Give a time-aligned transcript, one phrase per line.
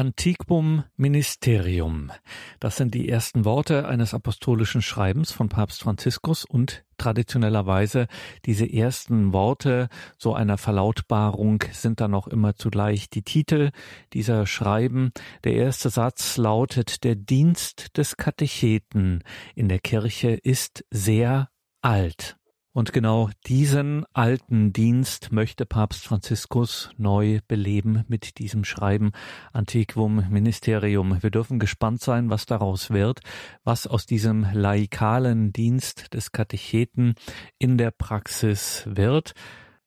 [0.00, 2.10] Antiquum Ministerium.
[2.58, 8.06] Das sind die ersten Worte eines apostolischen Schreibens von Papst Franziskus und traditionellerweise
[8.46, 13.72] diese ersten Worte so einer Verlautbarung sind dann auch immer zugleich die Titel
[14.14, 15.12] dieser Schreiben.
[15.44, 19.22] Der erste Satz lautet, der Dienst des Katecheten
[19.54, 21.50] in der Kirche ist sehr
[21.82, 22.39] alt.
[22.72, 29.10] Und genau diesen alten Dienst möchte Papst Franziskus neu beleben mit diesem Schreiben
[29.52, 31.20] Antiquum Ministerium.
[31.20, 33.20] Wir dürfen gespannt sein, was daraus wird,
[33.64, 37.14] was aus diesem laikalen Dienst des Katecheten
[37.58, 39.34] in der Praxis wird.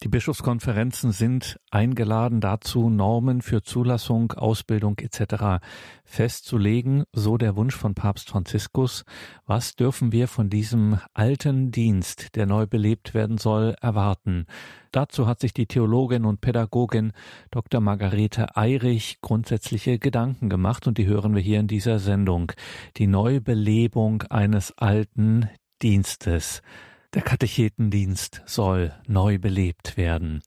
[0.02, 5.64] Die Bischofskonferenzen sind eingeladen dazu, Normen für Zulassung, Ausbildung etc.
[6.04, 9.06] festzulegen, so der Wunsch von Papst Franziskus.
[9.46, 14.46] Was dürfen wir von diesem alten Dienst, der neu belebt werden soll, erwarten?
[14.92, 17.14] Dazu hat sich die Theologin und Pädagogin
[17.50, 17.80] Dr.
[17.80, 22.52] Margarete Eirich grundsätzliche Gedanken gemacht und die hören wir hier in dieser Sendung.
[22.98, 25.50] Die Neubelebung eines alten
[25.82, 26.62] Dienstes.
[27.14, 30.42] Der Katechetendienst soll neu belebt werden.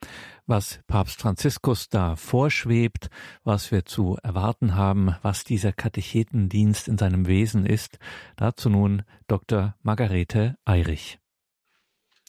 [0.47, 3.09] Was Papst Franziskus da vorschwebt,
[3.45, 8.01] was wir zu erwarten haben, was dieser Katechetendienst in seinem Wesen ist,
[8.35, 9.77] dazu nun Dr.
[9.83, 11.21] Margarete Eirich.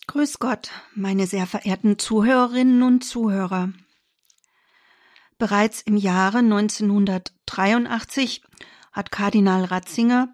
[0.06, 3.74] Grüß Gott, meine sehr verehrten Zuhörerinnen und Zuhörer.
[5.40, 8.44] Bereits im Jahre 1983
[8.92, 10.30] hat Kardinal Ratzinger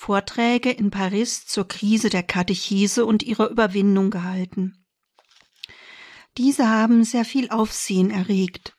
[0.00, 4.86] Vorträge in Paris zur Krise der Katechese und ihrer Überwindung gehalten.
[6.36, 8.76] Diese haben sehr viel Aufsehen erregt.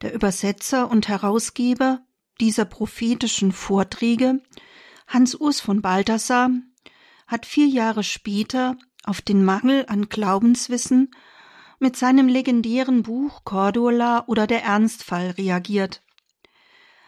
[0.00, 2.00] Der Übersetzer und Herausgeber
[2.40, 4.40] dieser prophetischen Vorträge,
[5.06, 6.50] Hans Urs von Balthasar,
[7.26, 11.10] hat vier Jahre später auf den Mangel an Glaubenswissen
[11.78, 16.03] mit seinem legendären Buch Cordula oder der Ernstfall reagiert.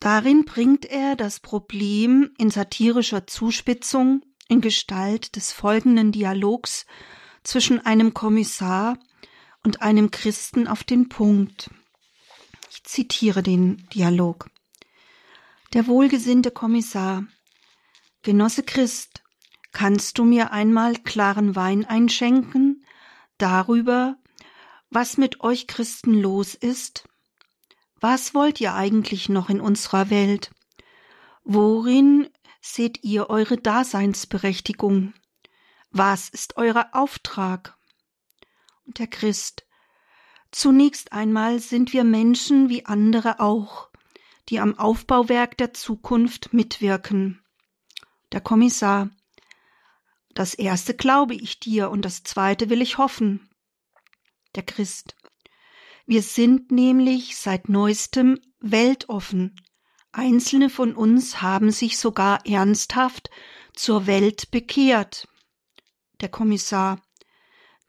[0.01, 6.87] Darin bringt er das Problem in satirischer Zuspitzung in Gestalt des folgenden Dialogs
[7.43, 8.99] zwischen einem Kommissar
[9.65, 11.71] und einem Christen auf den Punkt.
[12.71, 14.49] Ich zitiere den Dialog.
[15.73, 17.25] Der wohlgesinnte Kommissar
[18.23, 19.23] Genosse Christ,
[19.73, 22.85] kannst du mir einmal klaren Wein einschenken
[23.39, 24.17] darüber,
[24.91, 27.09] was mit euch Christen los ist?
[28.01, 30.51] Was wollt ihr eigentlich noch in unserer Welt?
[31.45, 32.29] Worin
[32.61, 35.15] seht ihr eure Daseinsberechtigung?
[35.91, 37.79] Was ist euer Auftrag?
[38.85, 39.67] Und der Christ.
[40.51, 43.89] Zunächst einmal sind wir Menschen wie andere auch,
[44.49, 47.43] die am Aufbauwerk der Zukunft mitwirken.
[48.33, 49.11] Der Kommissar.
[50.35, 53.49] Das erste glaube ich dir und das zweite will ich hoffen.
[54.55, 55.17] Der Christ.
[56.07, 59.57] Wir sind nämlich seit neuestem weltoffen.
[60.13, 63.29] Einzelne von uns haben sich sogar ernsthaft
[63.75, 65.29] zur Welt bekehrt.
[66.21, 67.03] Der Kommissar.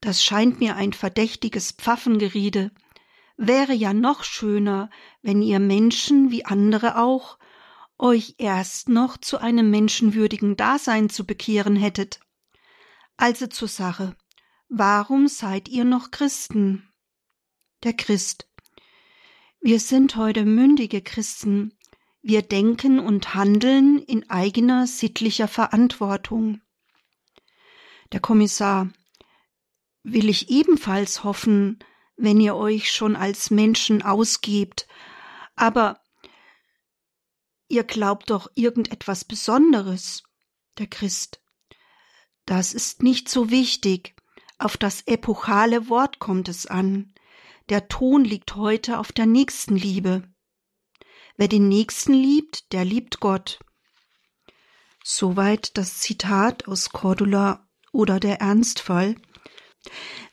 [0.01, 2.71] Das scheint mir ein verdächtiges Pfaffengeriede.
[3.37, 4.89] Wäre ja noch schöner,
[5.21, 7.37] wenn ihr Menschen wie andere auch
[7.99, 12.19] euch erst noch zu einem menschenwürdigen Dasein zu bekehren hättet.
[13.15, 14.15] Also zur Sache.
[14.69, 16.89] Warum seid ihr noch Christen?
[17.87, 18.49] Der Christ.
[19.61, 21.71] Wir sind heute mündige Christen.
[22.21, 26.59] Wir denken und handeln in eigener sittlicher Verantwortung.
[28.11, 28.89] Der Kommissar
[30.03, 31.79] will ich ebenfalls hoffen,
[32.17, 34.85] wenn ihr euch schon als Menschen ausgebt,
[35.55, 36.01] aber
[37.69, 40.23] ihr glaubt doch irgendetwas Besonderes,
[40.77, 41.41] der Christ.
[42.45, 44.13] Das ist nicht so wichtig,
[44.57, 47.13] auf das epochale Wort kommt es an.
[47.69, 50.23] Der Ton liegt heute auf der Nächstenliebe.
[51.35, 53.59] Wer den Nächsten liebt, der liebt Gott.
[55.03, 59.17] Soweit das Zitat aus Cordula oder der Ernstfall.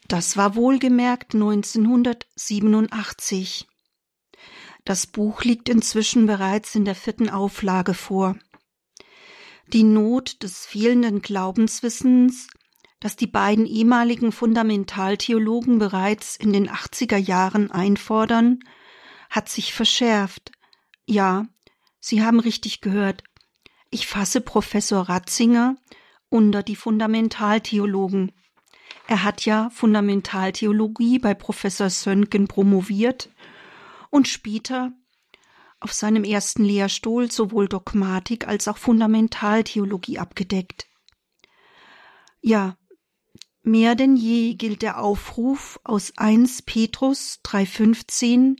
[0.06, 3.66] Das war wohlgemerkt 1987.
[4.84, 8.36] Das Buch liegt inzwischen bereits in der vierten Auflage vor.
[9.68, 12.48] Die Not des fehlenden Glaubenswissens
[13.04, 18.60] das die beiden ehemaligen Fundamentaltheologen bereits in den 80er Jahren einfordern,
[19.28, 20.52] hat sich verschärft.
[21.04, 21.44] Ja,
[22.00, 23.22] Sie haben richtig gehört.
[23.90, 25.76] Ich fasse Professor Ratzinger
[26.30, 28.32] unter die Fundamentaltheologen.
[29.06, 33.28] Er hat ja Fundamentaltheologie bei Professor Sönken promoviert
[34.08, 34.92] und später
[35.78, 40.86] auf seinem ersten Lehrstuhl sowohl Dogmatik als auch Fundamentaltheologie abgedeckt.
[42.40, 42.78] Ja,
[43.66, 48.58] Mehr denn je gilt der Aufruf aus 1 Petrus 3,15,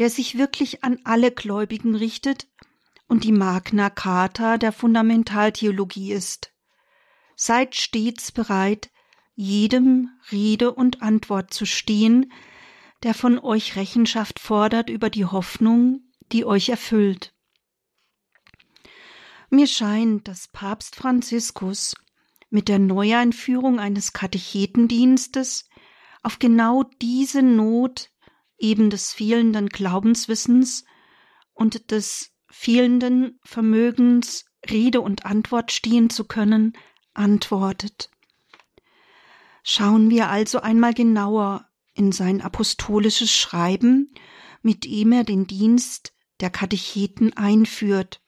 [0.00, 2.48] der sich wirklich an alle Gläubigen richtet
[3.06, 6.52] und die Magna Carta der Fundamentaltheologie ist.
[7.36, 8.90] Seid stets bereit,
[9.36, 12.32] jedem Rede und Antwort zu stehen,
[13.04, 16.00] der von euch Rechenschaft fordert über die Hoffnung,
[16.32, 17.32] die euch erfüllt.
[19.48, 21.94] Mir scheint, dass Papst Franziskus
[22.54, 25.68] mit der Neueinführung eines Katechetendienstes
[26.22, 28.10] auf genau diese Not
[28.56, 30.84] eben des fehlenden Glaubenswissens
[31.52, 36.74] und des fehlenden Vermögens Rede und Antwort stehen zu können,
[37.12, 38.08] antwortet.
[39.64, 44.14] Schauen wir also einmal genauer in sein apostolisches Schreiben,
[44.62, 48.23] mit dem er den Dienst der Katecheten einführt.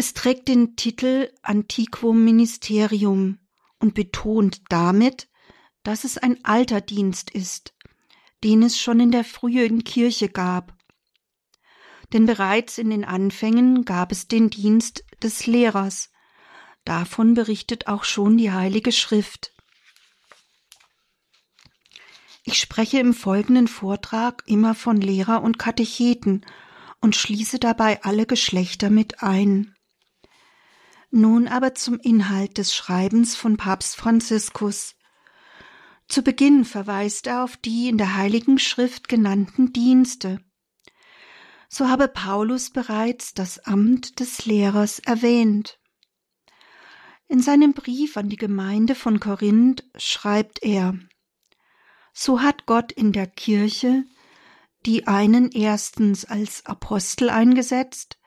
[0.00, 3.40] Es trägt den Titel Antiquum Ministerium
[3.80, 5.28] und betont damit,
[5.82, 7.74] dass es ein alter Dienst ist,
[8.44, 10.76] den es schon in der frühen Kirche gab.
[12.12, 16.12] Denn bereits in den Anfängen gab es den Dienst des Lehrers.
[16.84, 19.52] Davon berichtet auch schon die Heilige Schrift.
[22.44, 26.46] Ich spreche im folgenden Vortrag immer von Lehrer und Katecheten
[27.00, 29.74] und schließe dabei alle Geschlechter mit ein.
[31.10, 34.94] Nun aber zum Inhalt des Schreibens von Papst Franziskus.
[36.06, 40.40] Zu Beginn verweist er auf die in der Heiligen Schrift genannten Dienste.
[41.68, 45.78] So habe Paulus bereits das Amt des Lehrers erwähnt.
[47.26, 50.98] In seinem Brief an die Gemeinde von Korinth schreibt er
[52.14, 54.04] So hat Gott in der Kirche
[54.86, 58.18] die einen erstens als Apostel eingesetzt,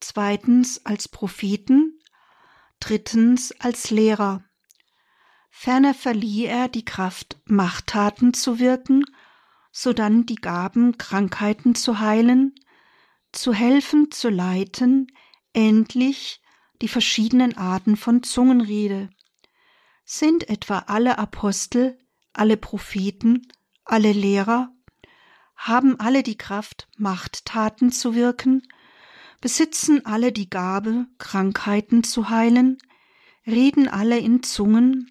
[0.00, 1.95] zweitens als Propheten,
[2.86, 4.44] drittens als Lehrer
[5.50, 9.04] Ferner verlieh er die Kraft, Machttaten zu wirken,
[9.72, 12.54] sodann die Gaben, Krankheiten zu heilen,
[13.32, 15.08] zu helfen, zu leiten,
[15.52, 16.40] endlich
[16.80, 19.10] die verschiedenen Arten von Zungenrede.
[20.04, 21.98] Sind etwa alle Apostel,
[22.34, 23.48] alle Propheten,
[23.84, 24.72] alle Lehrer,
[25.56, 28.62] haben alle die Kraft, Machttaten zu wirken,
[29.40, 32.78] besitzen alle die Gabe, Krankheiten zu heilen,
[33.46, 35.10] reden alle in Zungen,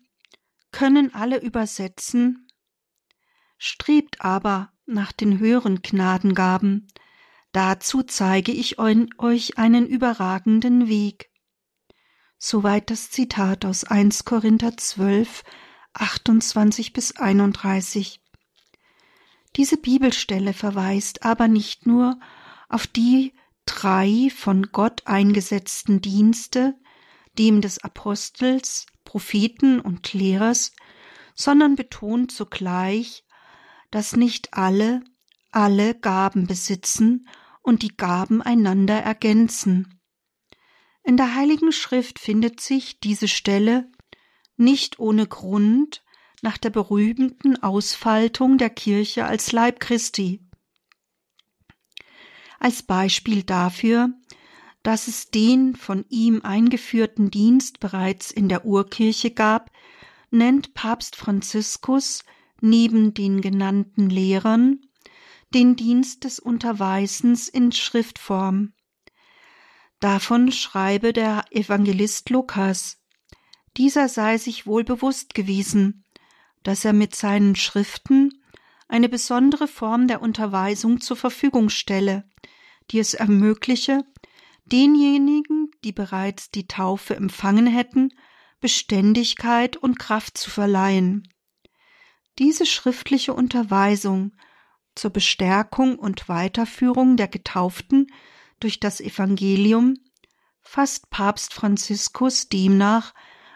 [0.72, 2.48] können alle übersetzen,
[3.58, 6.88] strebt aber nach den höheren Gnadengaben,
[7.52, 11.30] dazu zeige ich euch einen überragenden Weg.
[12.38, 15.44] Soweit das Zitat aus 1 Korinther 12,
[15.94, 18.22] 28 bis 31.
[19.56, 22.20] Diese Bibelstelle verweist aber nicht nur
[22.68, 23.34] auf die
[23.66, 26.76] drei von Gott eingesetzten Dienste,
[27.38, 30.72] dem des Apostels, Propheten und Lehrers,
[31.36, 33.26] sondern betont zugleich,
[33.92, 35.04] dass nicht alle
[35.56, 37.30] alle Gaben besitzen
[37.62, 40.02] und die Gaben einander ergänzen.
[41.02, 43.90] In der Heiligen Schrift findet sich diese Stelle
[44.58, 46.04] nicht ohne Grund
[46.42, 50.45] nach der berühmten Ausfaltung der Kirche als Leib Christi.
[52.60, 54.10] Als Beispiel dafür
[54.86, 59.72] dass es den von ihm eingeführten Dienst bereits in der Urkirche gab,
[60.30, 62.24] nennt Papst Franziskus
[62.62, 64.80] neben den genannten Lehrern
[65.56, 68.74] den Dienst des Unterweisens in Schriftform.
[70.00, 73.02] Davon schreibe der Evangelist Lukas.
[73.78, 76.06] Dieser sei sich wohl bewusst gewesen,
[76.62, 78.44] dass er mit seinen Schriften
[78.88, 82.30] eine besondere Form der Unterweisung zur Verfügung stelle,
[82.92, 84.06] die es ermögliche,
[84.66, 88.10] denjenigen, die bereits die Taufe empfangen hätten,
[88.60, 91.28] Beständigkeit und Kraft zu verleihen.
[92.40, 94.36] Diese schriftliche Unterweisung
[94.96, 98.08] zur Bestärkung und Weiterführung der Getauften
[98.60, 99.96] durch das Evangelium
[100.62, 103.14] fasst Papst Franziskus demnach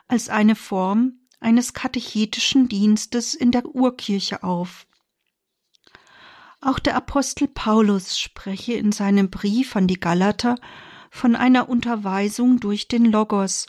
[0.07, 4.85] als eine Form eines katechetischen Dienstes in der Urkirche auf.
[6.61, 10.55] Auch der Apostel Paulus spreche in seinem Brief an die Galater
[11.09, 13.65] von einer Unterweisung durch den Logos,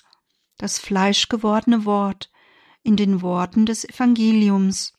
[0.58, 2.30] das fleischgewordene Wort,
[2.82, 4.94] in den Worten des Evangeliums.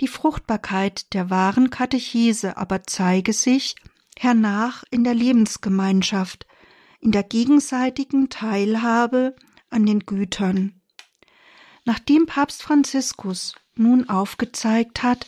[0.00, 3.74] Die Fruchtbarkeit der wahren Katechese aber zeige sich
[4.16, 6.46] hernach in der Lebensgemeinschaft,
[7.00, 9.34] in der gegenseitigen Teilhabe
[9.70, 10.80] an den Gütern.
[11.84, 15.26] Nachdem Papst Franziskus nun aufgezeigt hat,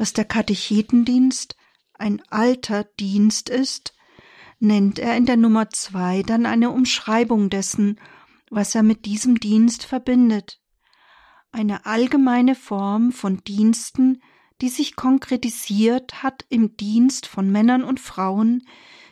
[0.00, 1.56] dass der Katechetendienst
[1.92, 3.92] ein alter Dienst ist,
[4.58, 8.00] nennt er in der Nummer zwei dann eine Umschreibung dessen,
[8.48, 10.58] was er mit diesem Dienst verbindet.
[11.52, 14.22] Eine allgemeine Form von Diensten,
[14.62, 18.66] die sich konkretisiert hat im Dienst von Männern und Frauen,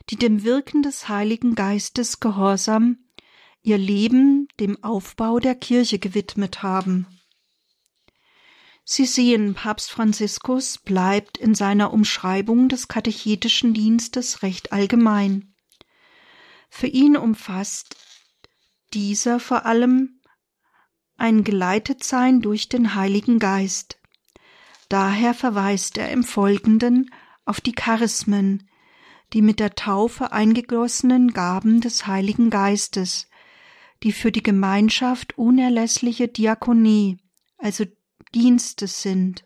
[0.08, 2.96] die dem Wirken des Heiligen Geistes gehorsam
[3.60, 7.06] ihr Leben dem Aufbau der Kirche gewidmet haben.
[8.90, 15.52] Sie sehen, Papst Franziskus bleibt in seiner Umschreibung des katechetischen Dienstes recht allgemein.
[16.70, 17.96] Für ihn umfasst
[18.94, 20.22] dieser vor allem
[21.18, 24.00] ein Geleitetsein durch den Heiligen Geist.
[24.88, 27.10] Daher verweist er im Folgenden
[27.44, 28.70] auf die Charismen,
[29.34, 33.28] die mit der Taufe eingegossenen Gaben des Heiligen Geistes,
[34.02, 37.18] die für die Gemeinschaft unerlässliche Diakonie,
[37.58, 37.84] also
[38.34, 39.44] Dienste sind.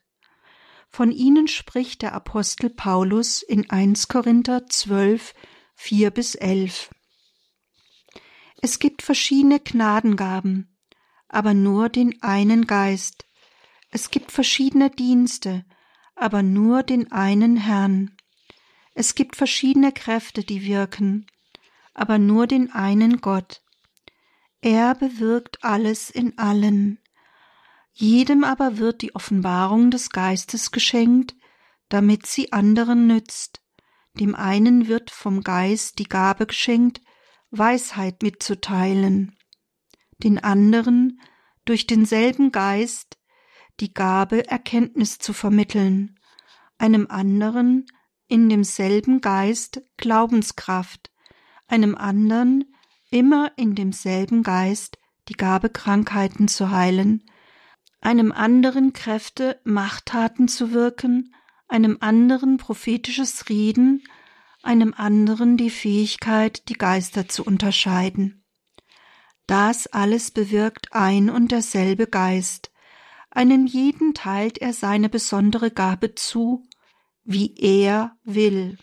[0.89, 5.35] Von ihnen spricht der Apostel Paulus in 1 Korinther 12,
[5.75, 6.91] 4 bis 11.
[8.61, 10.77] Es gibt verschiedene Gnadengaben,
[11.29, 13.27] aber nur den einen Geist.
[13.91, 15.65] Es gibt verschiedene Dienste,
[16.15, 18.17] aber nur den einen Herrn.
[18.95, 21.27] Es gibt verschiedene Kräfte, die wirken,
[21.95, 23.63] aber nur den einen Gott.
[24.61, 27.02] Er bewirkt alles in allen.
[27.93, 31.35] Jedem aber wird die Offenbarung des Geistes geschenkt,
[31.89, 33.63] damit sie anderen nützt.
[34.19, 37.01] Dem einen wird vom Geist die Gabe geschenkt,
[37.51, 39.37] Weisheit mitzuteilen,
[40.19, 41.21] den anderen
[41.65, 43.19] durch denselben Geist
[43.81, 46.19] die Gabe Erkenntnis zu vermitteln,
[46.79, 47.87] einem anderen
[48.27, 51.11] in demselben Geist Glaubenskraft,
[51.67, 52.65] einem anderen
[53.11, 57.25] immer in demselben Geist die Gabe Krankheiten zu heilen,
[58.03, 61.35] einem anderen Kräfte Machttaten zu wirken,
[61.69, 64.03] einem anderen prophetisches Reden,
[64.63, 68.45] einem anderen die Fähigkeit, die Geister zu unterscheiden.
[69.47, 72.71] Das alles bewirkt ein und derselbe Geist,
[73.31, 76.67] einem jeden teilt er seine besondere Gabe zu,
[77.25, 78.77] wie er will.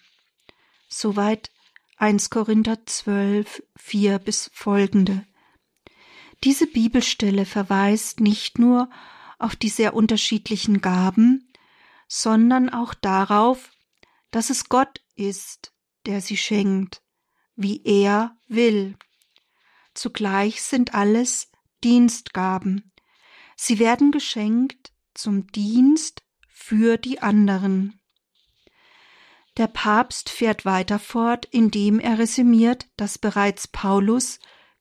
[0.87, 1.51] Soweit
[1.97, 5.23] 1 Korinther 12, 4 bis folgende.
[6.43, 8.89] Diese Bibelstelle verweist nicht nur
[9.37, 11.51] auf die sehr unterschiedlichen Gaben,
[12.07, 13.71] sondern auch darauf,
[14.31, 15.73] dass es Gott ist,
[16.05, 17.01] der sie schenkt,
[17.55, 18.97] wie er will.
[19.93, 21.51] Zugleich sind alles
[21.83, 22.93] Dienstgaben.
[23.55, 27.99] Sie werden geschenkt zum Dienst für die anderen.
[29.57, 34.39] Der Papst fährt weiter fort, indem er resümiert, dass bereits Paulus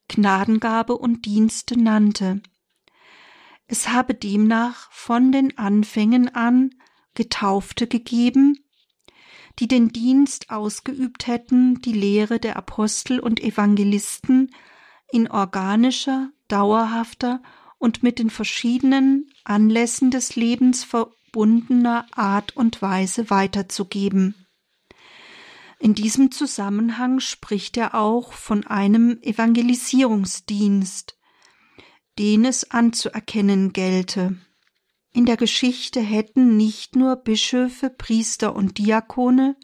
[0.08, 2.40] Gnadengabe und Dienste nannte.
[3.66, 6.70] Es habe demnach von den Anfängen an
[7.14, 8.58] Getaufte gegeben,
[9.58, 14.54] die den Dienst ausgeübt hätten, die Lehre der Apostel und Evangelisten
[15.10, 17.42] in organischer, dauerhafter
[17.78, 24.34] und mit den verschiedenen Anlässen des Lebens verbundener Art und Weise weiterzugeben.
[25.78, 31.16] In diesem Zusammenhang spricht er auch von einem Evangelisierungsdienst,
[32.18, 34.37] den es anzuerkennen gelte.
[35.12, 39.56] In der Geschichte hätten nicht nur Bischöfe, Priester und Diakone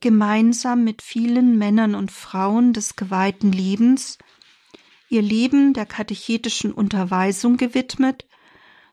[0.00, 4.18] gemeinsam mit vielen Männern und Frauen des geweihten Lebens
[5.08, 8.26] ihr Leben der katechetischen Unterweisung gewidmet,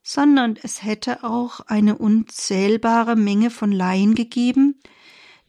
[0.03, 4.79] sondern es hätte auch eine unzählbare Menge von Laien gegeben,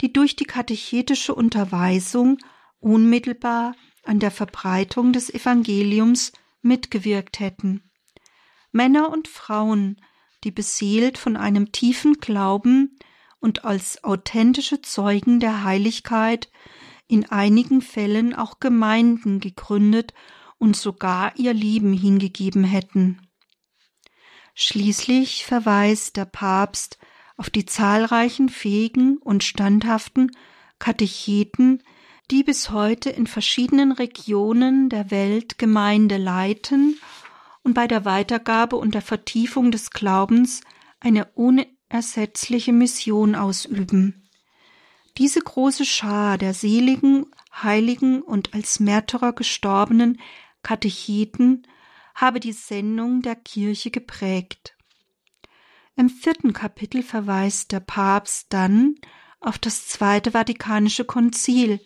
[0.01, 2.39] die durch die katechetische Unterweisung
[2.79, 7.91] unmittelbar an der Verbreitung des Evangeliums mitgewirkt hätten.
[8.73, 10.01] Männer und Frauen,
[10.45, 12.99] die beseelt von einem tiefen Glauben
[13.41, 16.51] und als authentische Zeugen der Heiligkeit
[17.09, 20.15] in einigen Fällen auch Gemeinden gegründet
[20.59, 23.27] und sogar ihr Leben hingegeben hätten.
[24.55, 26.99] Schließlich verweist der Papst
[27.41, 30.31] auf die zahlreichen fähigen und standhaften
[30.79, 31.83] Katecheten,
[32.31, 37.01] die bis heute in verschiedenen Regionen der Welt Gemeinde leiten
[37.63, 40.61] und bei der Weitergabe und der Vertiefung des Glaubens
[41.01, 44.29] eine unersetzliche Mission ausüben.
[45.17, 50.21] Diese große Schar der seligen, heiligen und als Märtyrer gestorbenen
[50.63, 51.67] Katecheten
[52.15, 54.77] habe die Sendung der Kirche geprägt.
[55.97, 58.95] Im vierten Kapitel verweist der Papst dann
[59.41, 61.81] auf das Zweite Vatikanische Konzil,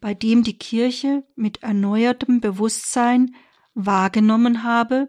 [0.00, 3.34] bei dem die Kirche mit erneuertem Bewusstsein
[3.74, 5.08] wahrgenommen habe,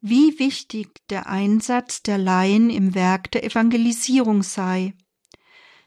[0.00, 4.94] wie wichtig der Einsatz der Laien im Werk der Evangelisierung sei.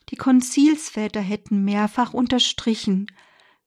[0.09, 3.07] Die Konzilsväter hätten mehrfach unterstrichen,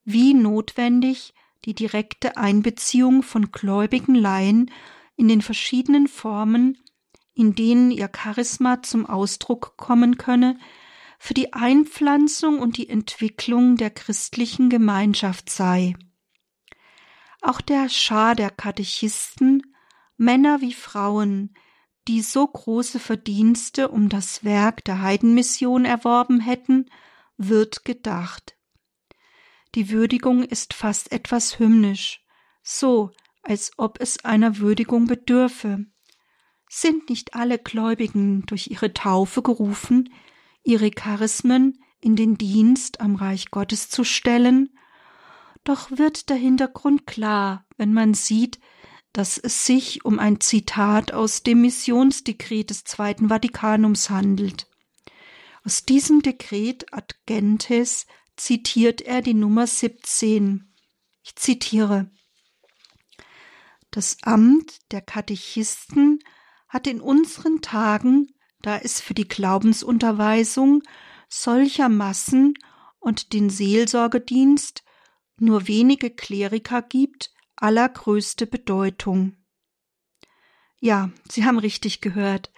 [0.05, 1.35] wie notwendig
[1.65, 4.71] die direkte Einbeziehung von gläubigen Laien
[5.17, 6.79] in den verschiedenen Formen
[7.37, 10.59] in denen ihr Charisma zum Ausdruck kommen könne,
[11.19, 15.95] für die Einpflanzung und die Entwicklung der christlichen Gemeinschaft sei.
[17.43, 19.63] Auch der Schar der Katechisten,
[20.17, 21.55] Männer wie Frauen,
[22.09, 26.87] die so große Verdienste um das Werk der Heidenmission erworben hätten,
[27.37, 28.57] wird gedacht.
[29.75, 32.25] Die Würdigung ist fast etwas hymnisch,
[32.63, 33.11] so
[33.43, 35.85] als ob es einer Würdigung bedürfe.
[36.69, 40.13] Sind nicht alle Gläubigen durch ihre Taufe gerufen,
[40.63, 44.71] ihre Charismen in den Dienst am Reich Gottes zu stellen?
[45.65, 48.61] Doch wird der Hintergrund klar, wenn man sieht,
[49.13, 54.69] dass es sich um ein Zitat aus dem Missionsdekret des Zweiten Vatikanums handelt.
[55.65, 58.07] Aus diesem Dekret ad gentes
[58.37, 60.73] zitiert er die Nummer 17.
[61.25, 62.11] Ich zitiere.
[63.91, 66.21] Das Amt der Katechisten
[66.77, 68.29] hat in unseren Tagen,
[68.61, 70.83] da es für die Glaubensunterweisung
[71.27, 72.53] solcher Massen
[72.99, 74.85] und den Seelsorgedienst
[75.39, 79.39] nur wenige Kleriker gibt, allergrößte Bedeutung.
[80.79, 82.53] Ja, Sie haben richtig gehört.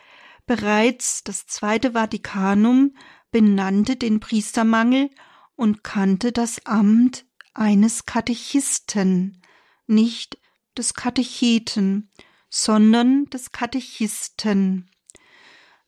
[0.46, 2.96] Bereits das Zweite Vatikanum
[3.30, 5.10] benannte den Priestermangel
[5.54, 9.40] und kannte das Amt eines Katechisten,
[9.86, 10.38] nicht
[10.76, 12.10] des Katecheten,
[12.48, 14.90] sondern des Katechisten.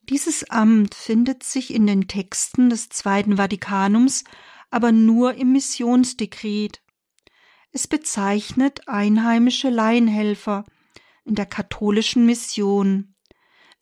[0.03, 4.25] Dieses Amt findet sich in den Texten des Zweiten Vatikanums
[4.71, 6.81] aber nur im Missionsdekret.
[7.73, 10.65] Es bezeichnet einheimische Laienhelfer
[11.25, 13.15] in der katholischen Mission.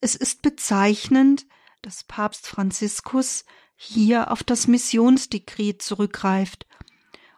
[0.00, 1.46] Es ist bezeichnend,
[1.82, 3.44] dass Papst Franziskus
[3.76, 6.66] hier auf das Missionsdekret zurückgreift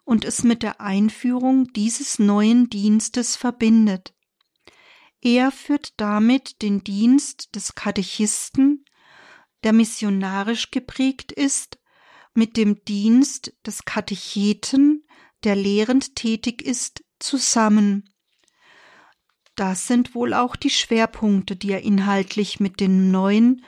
[0.04, 4.14] und es mit der Einführung dieses neuen Dienstes verbindet.
[5.22, 8.84] Er führt damit den Dienst des Katechisten,
[9.62, 11.78] der missionarisch geprägt ist,
[12.32, 15.04] mit dem Dienst des Katecheten,
[15.44, 18.08] der lehrend tätig ist, zusammen.
[19.56, 23.64] Das sind wohl auch die Schwerpunkte, die er inhaltlich mit dem neuen,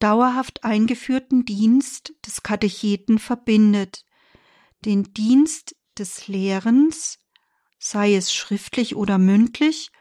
[0.00, 4.04] dauerhaft eingeführten Dienst des Katecheten verbindet,
[4.84, 7.20] den Dienst des Lehrens,
[7.78, 9.92] sei es schriftlich oder mündlich,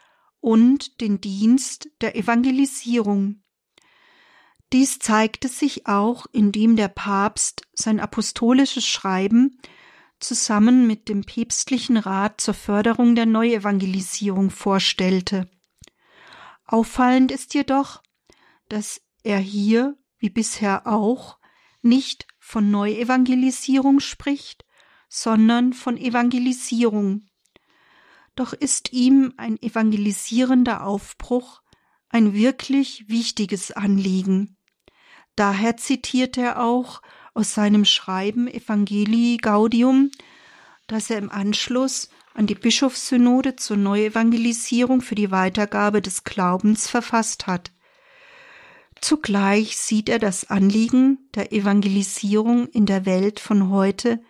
[0.44, 3.42] und den Dienst der Evangelisierung.
[4.74, 9.58] Dies zeigte sich auch, indem der Papst sein apostolisches Schreiben
[10.20, 15.50] zusammen mit dem päpstlichen Rat zur Förderung der Neuevangelisierung vorstellte.
[16.66, 18.04] Auffallend ist jedoch,
[18.68, 21.38] dass er hier, wie bisher auch,
[21.82, 24.66] nicht von Neuevangelisierung spricht,
[25.08, 27.30] sondern von Evangelisierung.
[28.36, 31.62] Doch ist ihm ein evangelisierender Aufbruch
[32.14, 34.56] ein wirklich wichtiges Anliegen.
[35.36, 37.02] Daher zitiert er auch
[37.34, 40.12] aus seinem Schreiben Evangelii Gaudium,
[40.86, 47.48] das er im Anschluss an die Bischofssynode zur Neuevangelisierung für die Weitergabe des Glaubens verfasst
[47.48, 47.72] hat.
[49.02, 54.24] Zugleich sieht er das Anliegen der Evangelisierung in der Welt von heute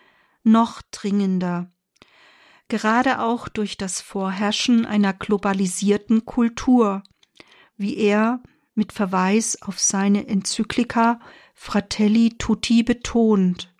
[0.43, 1.72] noch dringender,
[2.67, 7.03] gerade auch durch das Vorherrschen einer globalisierten Kultur,
[7.77, 8.41] wie er
[8.75, 11.19] mit Verweis auf seine Enzyklika
[11.53, 13.73] Fratelli Tutti betont.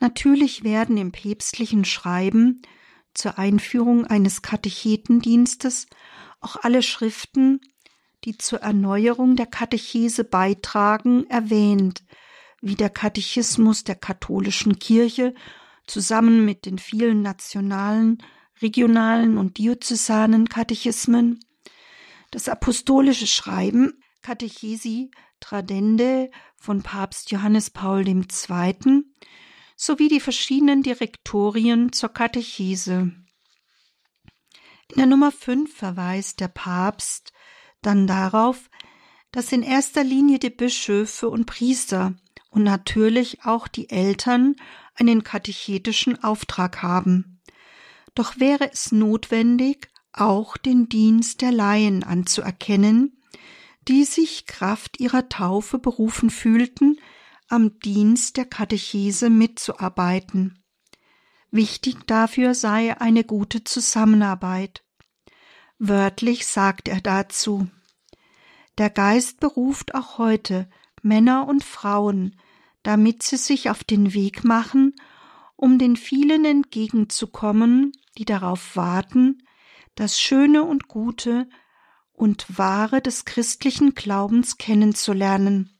[0.00, 2.62] Natürlich werden im päpstlichen Schreiben
[3.14, 5.86] zur Einführung eines Katechetendienstes
[6.40, 7.60] auch alle Schriften,
[8.24, 12.02] die zur Erneuerung der Katechese beitragen, erwähnt,
[12.60, 15.34] wie der Katechismus der katholischen Kirche
[15.86, 18.22] zusammen mit den vielen nationalen,
[18.60, 21.40] regionalen und diözesanen Katechismen
[22.30, 29.04] das apostolische Schreiben Katechesi Tradende von Papst Johannes Paul II.
[29.74, 33.12] sowie die verschiedenen Direktorien zur Katechese.
[34.88, 37.32] In der Nummer 5 verweist der Papst
[37.80, 38.68] dann darauf,
[39.32, 42.14] dass in erster Linie die Bischöfe und Priester
[42.50, 44.56] und natürlich auch die Eltern
[45.00, 47.40] einen katechetischen Auftrag haben.
[48.14, 53.22] Doch wäre es notwendig, auch den Dienst der Laien anzuerkennen,
[53.88, 57.00] die sich Kraft ihrer Taufe berufen fühlten,
[57.48, 60.62] am Dienst der Katechese mitzuarbeiten.
[61.50, 64.84] Wichtig dafür sei eine gute Zusammenarbeit.
[65.78, 67.68] Wörtlich sagt er dazu
[68.78, 70.68] Der Geist beruft auch heute
[71.02, 72.36] Männer und Frauen,
[72.82, 74.94] damit sie sich auf den Weg machen,
[75.56, 79.42] um den vielen entgegenzukommen, die darauf warten,
[79.94, 81.48] das Schöne und Gute
[82.12, 85.78] und Wahre des christlichen Glaubens kennenzulernen.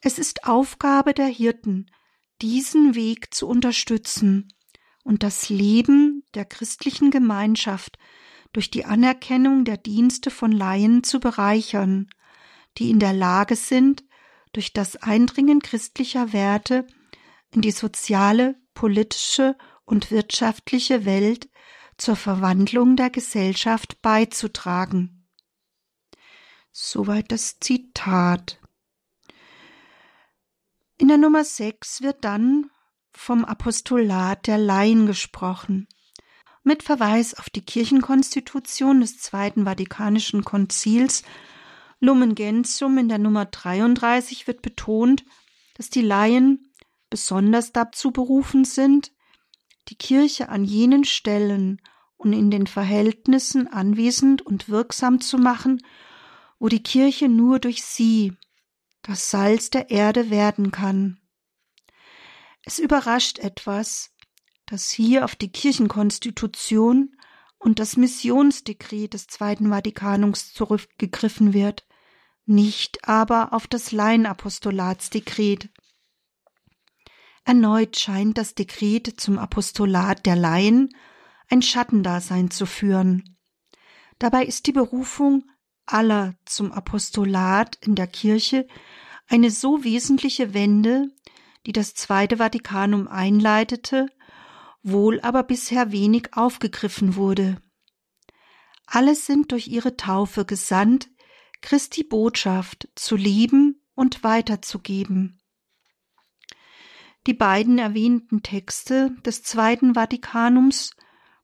[0.00, 1.90] Es ist Aufgabe der Hirten,
[2.42, 4.52] diesen Weg zu unterstützen
[5.02, 7.98] und das Leben der christlichen Gemeinschaft
[8.52, 12.08] durch die Anerkennung der Dienste von Laien zu bereichern,
[12.78, 14.04] die in der Lage sind,
[14.54, 16.86] durch das Eindringen christlicher Werte
[17.50, 21.48] in die soziale, politische und wirtschaftliche Welt
[21.98, 25.28] zur Verwandlung der Gesellschaft beizutragen.
[26.72, 28.60] Soweit das Zitat.
[30.98, 32.70] In der Nummer 6 wird dann
[33.12, 35.86] vom Apostolat der Laien gesprochen.
[36.64, 41.22] Mit Verweis auf die Kirchenkonstitution des Zweiten Vatikanischen Konzils
[42.00, 45.24] Lumen Gentium in der Nummer 33 wird betont,
[45.74, 46.72] dass die Laien
[47.10, 49.12] besonders dazu berufen sind,
[49.88, 51.80] die Kirche an jenen Stellen
[52.16, 55.84] und in den Verhältnissen anwesend und wirksam zu machen,
[56.58, 58.32] wo die Kirche nur durch sie
[59.02, 61.20] das Salz der Erde werden kann.
[62.62, 64.10] Es überrascht etwas,
[64.66, 67.14] dass hier auf die Kirchenkonstitution
[67.64, 71.86] und das Missionsdekret des Zweiten Vatikanums zurückgegriffen wird,
[72.44, 75.70] nicht aber auf das Laienapostolatsdekret.
[77.46, 80.94] Erneut scheint das Dekret zum Apostolat der Laien
[81.48, 83.38] ein Schattendasein zu führen.
[84.18, 85.44] Dabei ist die Berufung
[85.86, 88.66] aller zum Apostolat in der Kirche
[89.26, 91.08] eine so wesentliche Wende,
[91.64, 94.08] die das Zweite Vatikanum einleitete,
[94.84, 97.60] wohl aber bisher wenig aufgegriffen wurde.
[98.86, 101.08] Alle sind durch ihre Taufe gesandt,
[101.62, 105.40] Christi Botschaft zu lieben und weiterzugeben.
[107.26, 110.90] Die beiden erwähnten Texte des Zweiten Vatikanums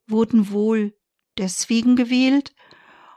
[0.07, 0.95] wurden wohl
[1.39, 2.55] deswegen gewählt,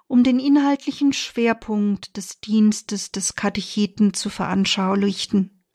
[0.07, 5.65] um den inhaltlichen Schwerpunkt des Dienstes des Katecheten zu veranschaulichen.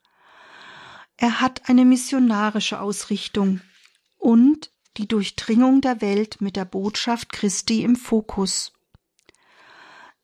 [1.19, 3.61] Er hat eine missionarische Ausrichtung
[4.19, 8.73] und die Durchdringung der Welt mit der Botschaft Christi im Fokus.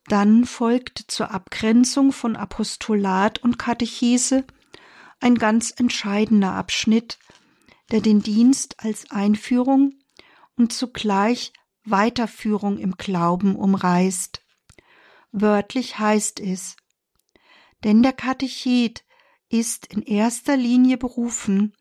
[0.06, 4.44] Dann folgt zur Abgrenzung von Apostolat und Katechese
[5.20, 7.18] ein ganz entscheidender Abschnitt,
[7.90, 9.94] der den Dienst als Einführung
[10.56, 11.52] und zugleich
[11.84, 14.42] Weiterführung im Glauben umreißt.
[15.32, 16.76] Wörtlich heißt es,
[17.84, 19.04] denn der Katechet
[19.48, 21.74] ist in erster Linie berufen,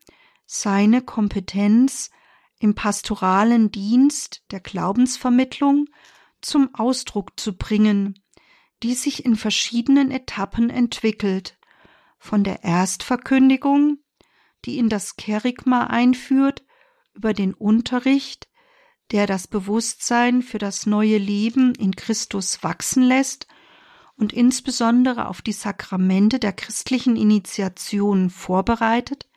[0.46, 2.10] seine Kompetenz
[2.58, 5.86] im pastoralen Dienst der Glaubensvermittlung
[6.40, 8.22] zum Ausdruck zu bringen,
[8.82, 11.58] die sich in verschiedenen Etappen entwickelt,
[12.18, 13.98] von der Erstverkündigung,
[14.64, 16.64] die in das Kerigma einführt,
[17.14, 18.48] über den Unterricht,
[19.10, 23.46] der das Bewusstsein für das neue Leben in Christus wachsen lässt
[24.16, 29.28] und insbesondere auf die Sakramente der christlichen Initiation vorbereitet,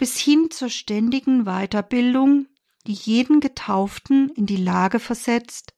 [0.00, 2.46] bis hin zur ständigen Weiterbildung,
[2.86, 5.74] die jeden Getauften in die Lage versetzt,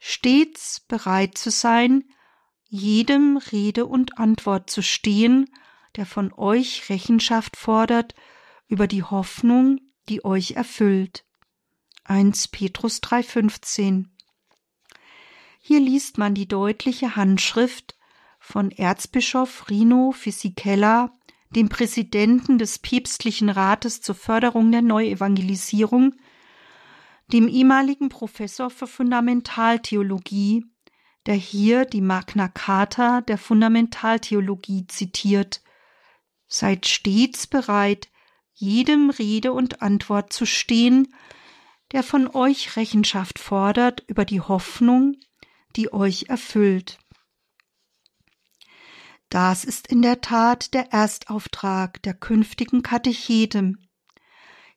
[0.00, 2.02] stets bereit zu sein,
[2.64, 5.48] jedem Rede und Antwort zu stehen,
[5.94, 8.16] der von euch Rechenschaft fordert
[8.66, 11.24] über die Hoffnung, die euch erfüllt.
[12.02, 14.06] 1 Petrus 3,15
[15.60, 17.96] Hier liest man die deutliche Handschrift
[18.40, 21.12] von Erzbischof Rino Fisichella,
[21.54, 26.14] dem Präsidenten des Päpstlichen Rates zur Förderung der Neuevangelisierung,
[27.32, 30.64] dem ehemaligen Professor für Fundamentaltheologie,
[31.26, 35.62] der hier die Magna Carta der Fundamentaltheologie zitiert.
[36.48, 38.08] Seid stets bereit,
[38.54, 41.14] jedem Rede und Antwort zu stehen,
[41.92, 45.16] der von euch Rechenschaft fordert über die Hoffnung,
[45.76, 46.98] die euch erfüllt.
[49.32, 53.88] Das ist in der Tat der Erstauftrag der künftigen Katecheten,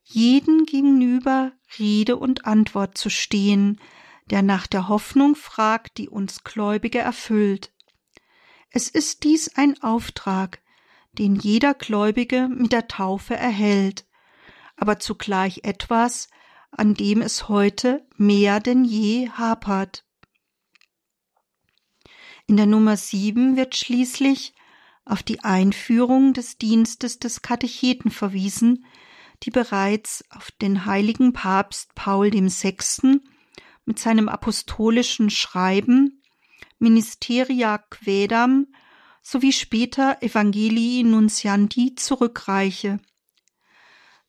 [0.01, 3.81] jeden gegenüber Rede und Antwort zu stehen,
[4.29, 7.73] der nach der Hoffnung fragt, die uns Gläubige erfüllt.
[8.69, 10.61] Es ist dies ein Auftrag,
[11.11, 14.07] den jeder Gläubige mit der Taufe erhält,
[14.77, 16.29] aber zugleich etwas,
[16.71, 20.04] an dem es heute mehr denn je hapert.
[22.47, 24.53] In der Nummer sieben wird schließlich
[25.03, 28.86] auf die Einführung des Dienstes des Katecheten verwiesen,
[29.43, 33.19] die bereits auf den heiligen Papst Paul VI.
[33.86, 36.21] mit seinem apostolischen Schreiben
[36.79, 38.67] Ministeria Quedam
[39.21, 42.99] sowie später Evangelii Nunciandi zurückreiche.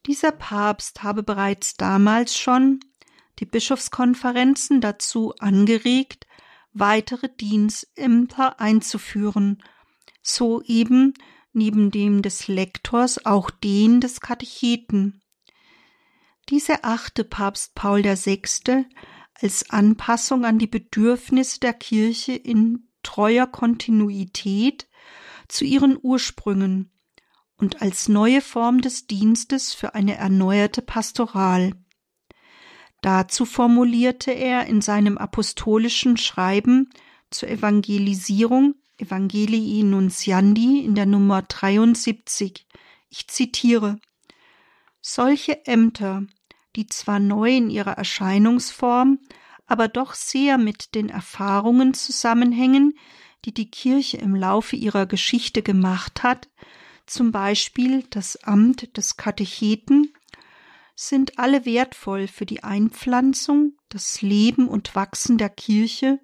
[0.06, 2.80] Dieser Papst habe bereits damals schon
[3.40, 6.26] die Bischofskonferenzen dazu angeregt,
[6.78, 9.62] weitere Dienstämter einzuführen,
[10.22, 11.14] so eben
[11.52, 15.22] neben dem des Lektors auch den des Katecheten.
[16.48, 18.86] Dies erachte Papst Paul VI.
[19.34, 24.88] als Anpassung an die Bedürfnisse der Kirche in treuer Kontinuität
[25.48, 26.92] zu ihren Ursprüngen
[27.56, 31.72] und als neue Form des Dienstes für eine erneuerte Pastoral.
[33.00, 36.90] Dazu formulierte er in seinem apostolischen Schreiben
[37.30, 42.66] zur Evangelisierung Evangelii Nunciandi in der Nummer 73.
[43.10, 43.98] Ich zitiere
[45.02, 46.24] Solche Ämter,
[46.76, 49.18] die zwar neu in ihrer Erscheinungsform,
[49.66, 52.94] aber doch sehr mit den Erfahrungen zusammenhängen,
[53.44, 56.48] die die Kirche im Laufe ihrer Geschichte gemacht hat,
[57.06, 60.12] zum Beispiel das Amt des Katecheten,
[60.96, 66.18] sind alle wertvoll für die Einpflanzung, das Leben und Wachsen der Kirche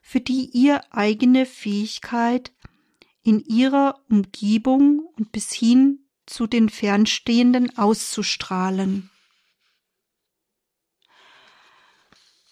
[0.00, 2.52] für die ihr eigene Fähigkeit
[3.22, 9.10] in ihrer Umgebung und bis hin zu den Fernstehenden auszustrahlen.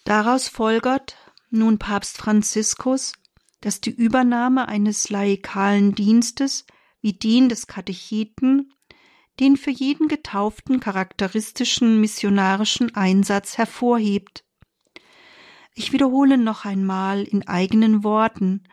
[0.04, 1.16] Daraus folgert
[1.50, 3.12] nun Papst Franziskus,
[3.60, 6.66] dass die Übernahme eines laikalen Dienstes
[7.00, 8.72] wie den des Katecheten
[9.40, 14.44] den für jeden Getauften charakteristischen missionarischen Einsatz hervorhebt
[15.74, 18.64] ich wiederhole noch einmal in eigenen Worten,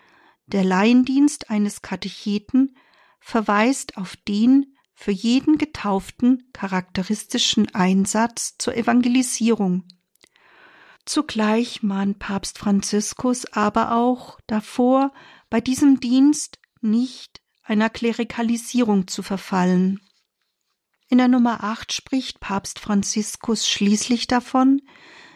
[0.48, 2.76] der Laiendienst eines Katecheten
[3.20, 9.86] verweist auf den für jeden Getauften charakteristischen Einsatz zur Evangelisierung.
[11.06, 15.14] Zugleich mahnt Papst Franziskus aber auch davor,
[15.50, 20.02] bei diesem Dienst nicht einer Klerikalisierung zu verfallen.
[21.12, 24.80] In der Nummer 8 spricht Papst Franziskus schließlich davon,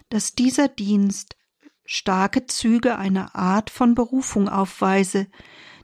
[0.09, 1.35] dass dieser Dienst
[1.83, 5.27] starke Züge einer Art von Berufung aufweise,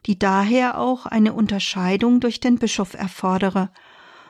[0.06, 3.72] die daher auch eine Unterscheidung durch den Bischof erfordere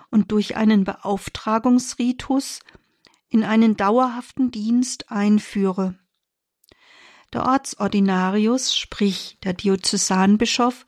[0.10, 2.62] und durch einen Beauftragungsritus
[3.28, 6.00] in einen dauerhaften Dienst einführe.
[7.34, 10.86] Der Ortsordinarius, sprich der Diözesanbischof,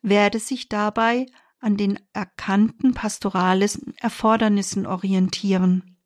[0.00, 1.26] werde sich dabei
[1.60, 5.98] an den erkannten pastoralischen Erfordernissen orientieren.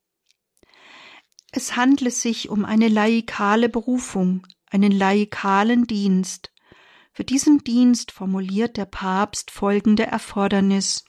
[1.51, 6.51] Es handle sich um eine laikale Berufung, einen laikalen Dienst.
[7.13, 11.05] Für diesen Dienst formuliert der Papst folgende Erfordernis.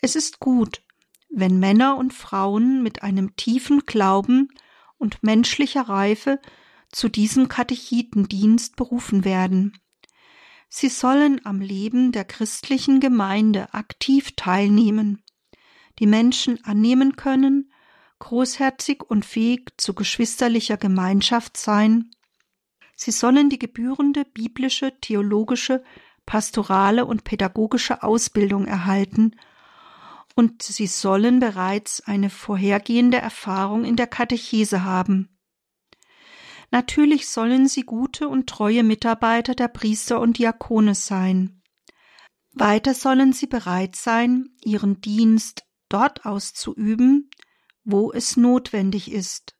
[0.00, 0.82] Es ist gut,
[1.28, 4.48] wenn Männer und Frauen mit einem tiefen Glauben
[4.96, 6.40] und menschlicher Reife
[6.90, 9.78] zu diesem Katechitendienst berufen werden.
[10.76, 15.22] Sie sollen am Leben der christlichen Gemeinde aktiv teilnehmen,
[16.00, 17.70] die Menschen annehmen können
[18.18, 22.10] großherzig und fähig zu geschwisterlicher Gemeinschaft sein.
[22.96, 25.84] Sie sollen die gebührende biblische, theologische,
[26.26, 29.36] pastorale und pädagogische Ausbildung erhalten
[30.34, 35.33] und sie sollen bereits eine vorhergehende Erfahrung in der Katechese haben.
[36.74, 41.62] Natürlich sollen sie gute und treue Mitarbeiter der Priester und Diakone sein.
[42.50, 47.30] Weiter sollen sie bereit sein, ihren Dienst dort auszuüben,
[47.84, 49.56] wo es notwendig ist,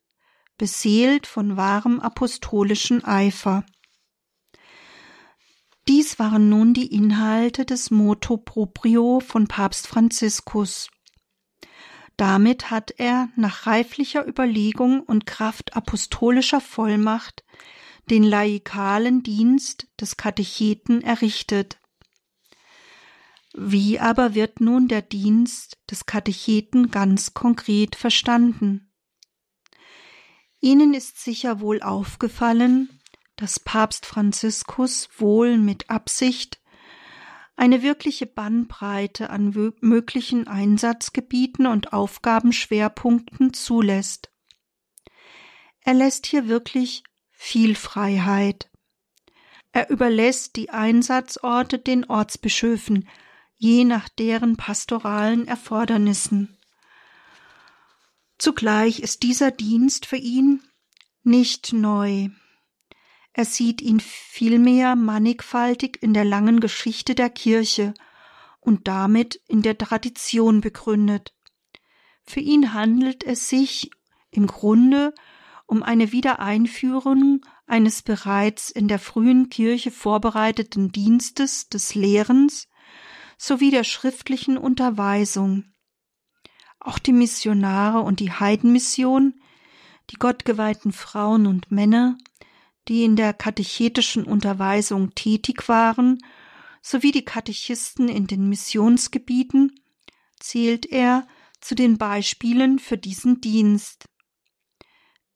[0.59, 3.65] beseelt von wahrem apostolischen Eifer.
[5.87, 10.89] Dies waren nun die Inhalte des Moto Proprio von Papst Franziskus.
[12.17, 17.45] Damit hat er nach reiflicher Überlegung und Kraft apostolischer Vollmacht
[18.11, 21.79] den laikalen Dienst des Katecheten errichtet.
[23.57, 28.93] Wie aber wird nun der Dienst des Katecheten ganz konkret verstanden?
[30.61, 33.01] Ihnen ist sicher wohl aufgefallen,
[33.37, 36.61] dass Papst Franziskus wohl mit Absicht
[37.57, 44.31] eine wirkliche Bandbreite an möglichen Einsatzgebieten und Aufgabenschwerpunkten zulässt.
[45.81, 48.71] Er lässt hier wirklich viel Freiheit.
[49.73, 53.09] Er überlässt die Einsatzorte den Ortsbischöfen,
[53.57, 56.59] je nach deren pastoralen Erfordernissen.
[58.39, 60.63] Zugleich ist dieser Dienst für ihn
[61.23, 62.29] nicht neu.
[63.37, 67.93] Er sieht ihn vielmehr mannigfaltig in der langen Geschichte der Kirche
[68.61, 71.35] und damit in der Tradition begründet.
[72.23, 73.91] Für ihn handelt es sich
[74.31, 75.13] im Grunde
[75.67, 82.69] um eine Wiedereinführung eines bereits in der frühen Kirche vorbereiteten Dienstes des Lehrens
[83.37, 85.65] sowie der schriftlichen Unterweisung.
[86.79, 89.35] Auch die Missionare und die Heidenmission,
[90.11, 92.17] die gottgeweihten Frauen und Männer,
[92.89, 96.19] die in der katechetischen Unterweisung tätig waren,
[96.83, 99.81] sowie die Katechisten in den Missionsgebieten,
[100.39, 101.27] zählt er
[101.61, 104.05] zu den Beispielen für diesen Dienst.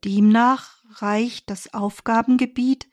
[0.05, 2.89] Demnach reicht das Aufgabengebiet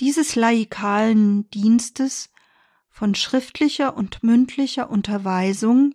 [0.00, 2.30] dieses laikalen Dienstes
[2.90, 5.94] von schriftlicher und mündlicher Unterweisung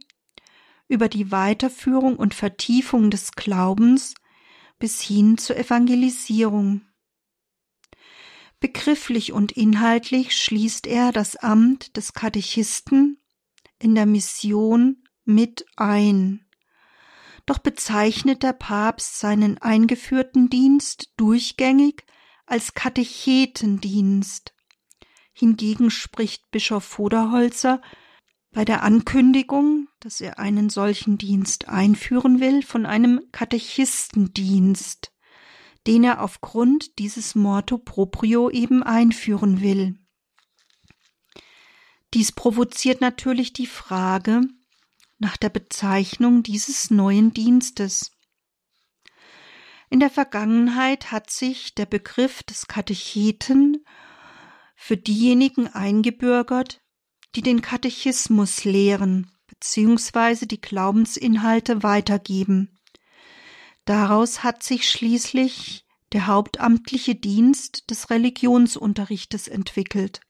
[0.88, 4.14] über die Weiterführung und Vertiefung des Glaubens
[4.80, 6.82] bis hin zur Evangelisierung.
[8.62, 13.20] Begrifflich und inhaltlich schließt er das Amt des Katechisten
[13.80, 16.46] in der Mission mit ein.
[17.48, 22.06] Doch bezeichnet der Papst seinen eingeführten Dienst durchgängig
[22.46, 24.54] als Katechetendienst.
[25.34, 27.82] Hingegen spricht Bischof Voderholzer
[28.52, 35.12] bei der Ankündigung, dass er einen solchen Dienst einführen will, von einem Katechistendienst,
[35.88, 39.96] den er aufgrund dieses Morto proprio eben einführen will.
[42.14, 44.42] Dies provoziert natürlich die Frage
[45.18, 48.12] nach der Bezeichnung dieses neuen Dienstes.
[49.90, 53.86] In der Vergangenheit hat sich der Begriff des Katecheten
[54.76, 56.82] für diejenigen eingebürgert,
[57.36, 60.46] die den Katechismus lehren bzw.
[60.46, 62.80] die Glaubensinhalte weitergeben.
[63.86, 70.22] Daraus hat sich schließlich der hauptamtliche Dienst des Religionsunterrichtes entwickelt.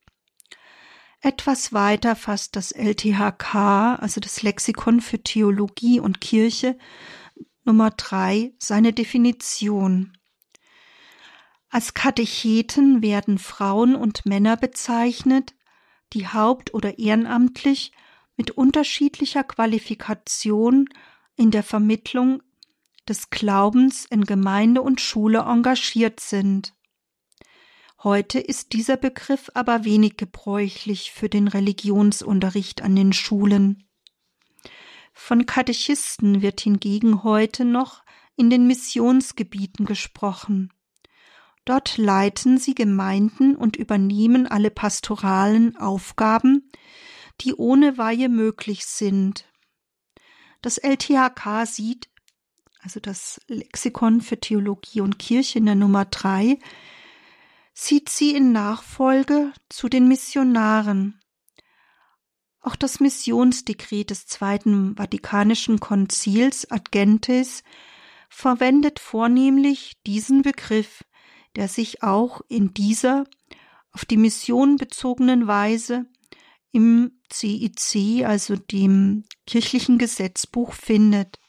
[1.22, 6.78] Etwas weiter fasst das LTHK, also das Lexikon für Theologie und Kirche,
[7.64, 10.18] Nummer drei seine Definition.
[11.70, 15.54] Als Katecheten werden Frauen und Männer bezeichnet,
[16.14, 17.92] die haupt- oder ehrenamtlich
[18.36, 20.90] mit unterschiedlicher Qualifikation
[21.36, 22.42] in der Vermittlung
[23.08, 26.74] des Glaubens in Gemeinde und Schule engagiert sind.
[28.04, 33.88] Heute ist dieser Begriff aber wenig gebräuchlich für den Religionsunterricht an den Schulen.
[35.14, 38.04] Von Katechisten wird hingegen heute noch
[38.36, 40.74] in den Missionsgebieten gesprochen.
[41.66, 46.72] Dort leiten sie Gemeinden und übernehmen alle pastoralen Aufgaben,
[47.42, 49.46] die ohne Weihe möglich sind.
[50.62, 52.10] Das LTHK sieht,
[52.82, 56.58] also das Lexikon für Theologie und Kirche in der Nummer drei,
[57.74, 61.20] sieht sie in Nachfolge zu den Missionaren.
[62.60, 67.64] Auch das Missionsdekret des Zweiten Vatikanischen Konzils Ad Gentes
[68.30, 71.04] verwendet vornehmlich diesen Begriff,
[71.56, 73.26] der sich auch in dieser
[73.92, 76.06] auf die Mission bezogenen Weise
[76.72, 81.41] im CIC, also dem kirchlichen Gesetzbuch, findet.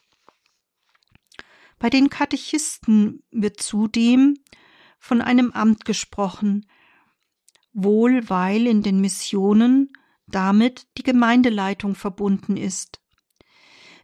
[1.83, 4.39] Bei den Katechisten wird zudem
[5.01, 6.71] von einem Amt gesprochen,
[7.73, 9.93] wohl weil in den Missionen
[10.29, 13.01] damit die Gemeindeleitung verbunden ist.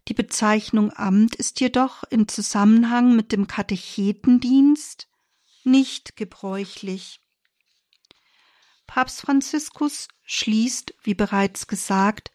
[0.08, 5.08] Die Bezeichnung Amt ist jedoch im Zusammenhang mit dem Katechetendienst
[5.62, 7.20] nicht gebräuchlich.
[8.88, 12.32] Papst Franziskus schließt, wie bereits gesagt,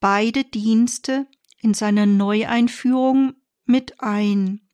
[0.00, 1.26] beide Dienste
[1.62, 4.68] in seiner Neueinführung mit ein.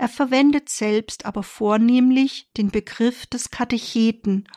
[0.00, 4.48] Er verwendet selbst aber vornehmlich den Begriff des Katecheten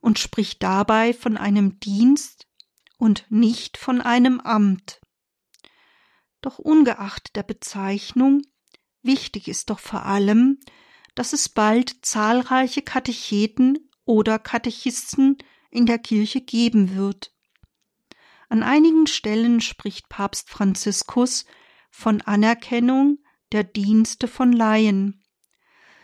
[0.00, 2.46] und spricht dabei von einem Dienst
[2.96, 5.00] und nicht von einem Amt.
[6.42, 8.42] Doch ungeachtet der Bezeichnung,
[9.02, 10.60] wichtig ist doch vor allem,
[11.16, 15.38] dass es bald zahlreiche Katecheten oder Katechisten
[15.72, 17.34] in der Kirche geben wird.
[18.48, 21.46] An einigen Stellen spricht Papst Franziskus
[21.90, 23.18] von Anerkennung
[23.54, 25.22] der Dienste von Laien.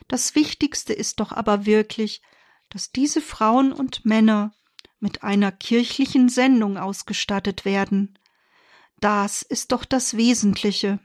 [0.06, 2.22] Das Wichtigste ist doch aber wirklich,
[2.68, 4.54] dass diese Frauen und Männer
[5.00, 8.16] mit einer kirchlichen Sendung ausgestattet werden.
[9.00, 11.00] Das ist doch das Wesentliche.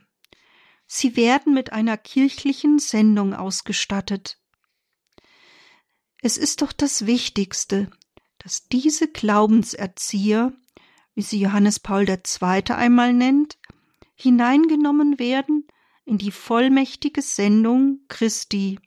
[0.86, 4.38] Sie werden mit einer kirchlichen Sendung ausgestattet.
[6.22, 7.90] Es ist doch das Wichtigste,
[8.38, 10.52] dass diese Glaubenserzieher,
[11.14, 12.62] wie sie Johannes Paul II.
[12.68, 13.58] einmal nennt,
[14.14, 15.66] hineingenommen werden
[16.06, 18.78] in die vollmächtige Sendung Christi.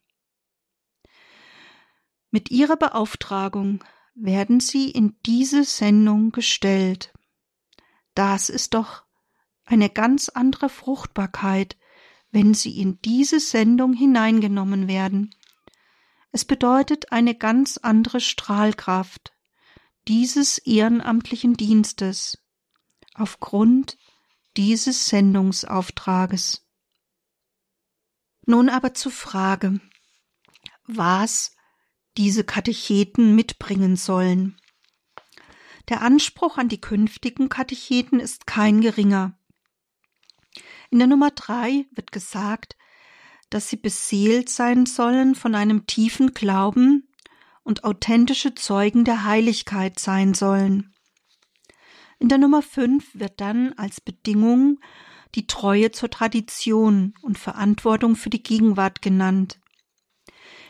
[2.31, 3.83] Mit ihrer Beauftragung
[4.15, 7.13] werden sie in diese Sendung gestellt.
[8.15, 9.03] Das ist doch
[9.65, 11.77] eine ganz andere Fruchtbarkeit,
[12.31, 15.35] wenn sie in diese Sendung hineingenommen werden.
[16.31, 19.33] Es bedeutet eine ganz andere Strahlkraft
[20.07, 22.39] dieses ehrenamtlichen Dienstes
[23.13, 23.97] aufgrund
[24.57, 26.68] dieses Sendungsauftrages.
[28.49, 29.79] Nun aber zur Frage,
[30.87, 31.55] was
[32.17, 34.59] diese Katecheten mitbringen sollen.
[35.87, 39.37] Der Anspruch an die künftigen Katecheten ist kein geringer.
[40.89, 42.75] In der Nummer drei wird gesagt,
[43.51, 47.07] dass sie beseelt sein sollen von einem tiefen Glauben
[47.61, 50.95] und authentische Zeugen der Heiligkeit sein sollen.
[52.17, 54.79] In der Nummer fünf wird dann als Bedingung
[55.35, 59.59] die Treue zur Tradition und Verantwortung für die Gegenwart genannt.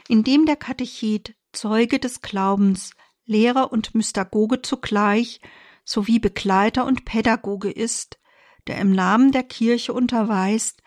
[0.07, 2.91] Indem der Katechet Zeuge des Glaubens,
[3.25, 5.41] Lehrer und Mystagoge zugleich
[5.83, 8.19] sowie Begleiter und Pädagoge ist,
[8.67, 10.83] der im Namen der Kirche unterweist,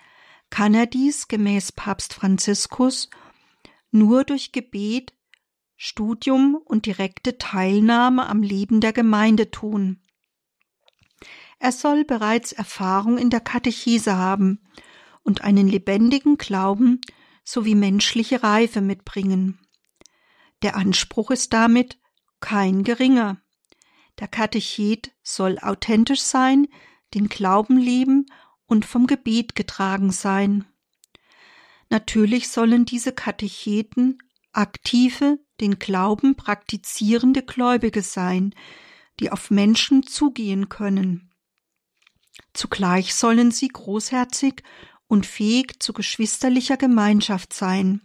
[0.51, 3.09] kann er dies gemäß Papst Franziskus
[3.91, 5.13] nur durch Gebet,
[5.77, 10.01] Studium und direkte Teilnahme am Leben der Gemeinde tun.
[11.63, 14.59] Er soll bereits Erfahrung in der Katechese haben
[15.23, 17.01] und einen lebendigen Glauben
[17.45, 19.61] sowie menschliche Reife mitbringen.
[20.63, 22.01] Der Anspruch ist damit
[22.41, 23.41] kein geringer.
[24.19, 26.67] Der Katechet soll authentisch sein,
[27.15, 28.27] den Glauben lieben
[28.67, 30.65] und vom Gebet getragen sein.
[31.91, 34.19] Natürlich sollen diese Katecheten
[34.51, 38.53] aktive, den Glauben praktizierende Gläubige sein,
[39.21, 41.32] die auf Menschen zugehen können.
[42.53, 44.63] Zugleich sollen sie großherzig
[45.07, 48.03] und fähig zu geschwisterlicher Gemeinschaft sein.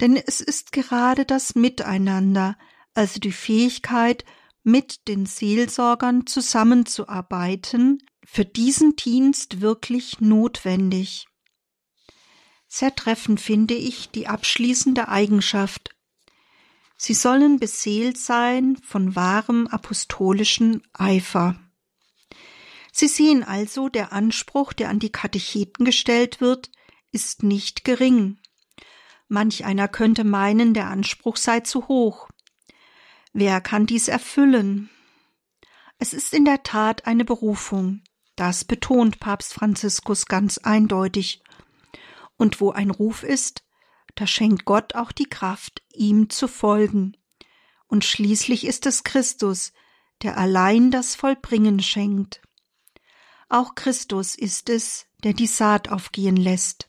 [0.00, 2.56] Denn es ist gerade das Miteinander,
[2.94, 4.24] also die Fähigkeit,
[4.62, 11.28] mit den Seelsorgern zusammenzuarbeiten, für diesen Dienst wirklich notwendig.
[12.66, 15.94] Sehr treffend finde ich die abschließende Eigenschaft.
[16.96, 21.56] Sie sollen beseelt sein von wahrem apostolischen Eifer.
[22.98, 26.70] Sie sehen also, der Anspruch, der an die Katecheten gestellt wird,
[27.12, 28.38] ist nicht gering.
[29.28, 32.30] Manch einer könnte meinen, der Anspruch sei zu hoch.
[33.34, 34.88] Wer kann dies erfüllen?
[35.98, 38.00] Es ist in der Tat eine Berufung.
[38.34, 41.42] Das betont Papst Franziskus ganz eindeutig.
[42.38, 43.62] Und wo ein Ruf ist,
[44.14, 47.14] da schenkt Gott auch die Kraft, ihm zu folgen.
[47.88, 49.74] Und schließlich ist es Christus,
[50.22, 52.40] der allein das Vollbringen schenkt.
[53.48, 56.88] Auch Christus ist es, der die Saat aufgehen lässt.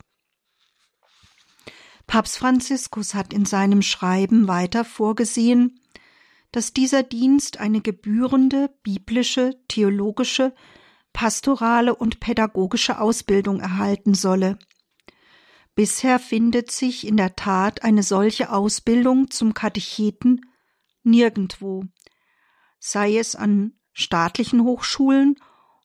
[2.07, 5.81] Papst Franziskus hat in seinem Schreiben weiter vorgesehen,
[6.51, 10.55] dass dieser Dienst eine gebührende biblische, theologische,
[11.13, 14.57] pastorale und pädagogische Ausbildung erhalten solle.
[15.75, 20.41] Bisher findet sich in der Tat eine solche Ausbildung zum Katecheten
[21.03, 21.83] nirgendwo,
[22.79, 25.35] sei es an staatlichen Hochschulen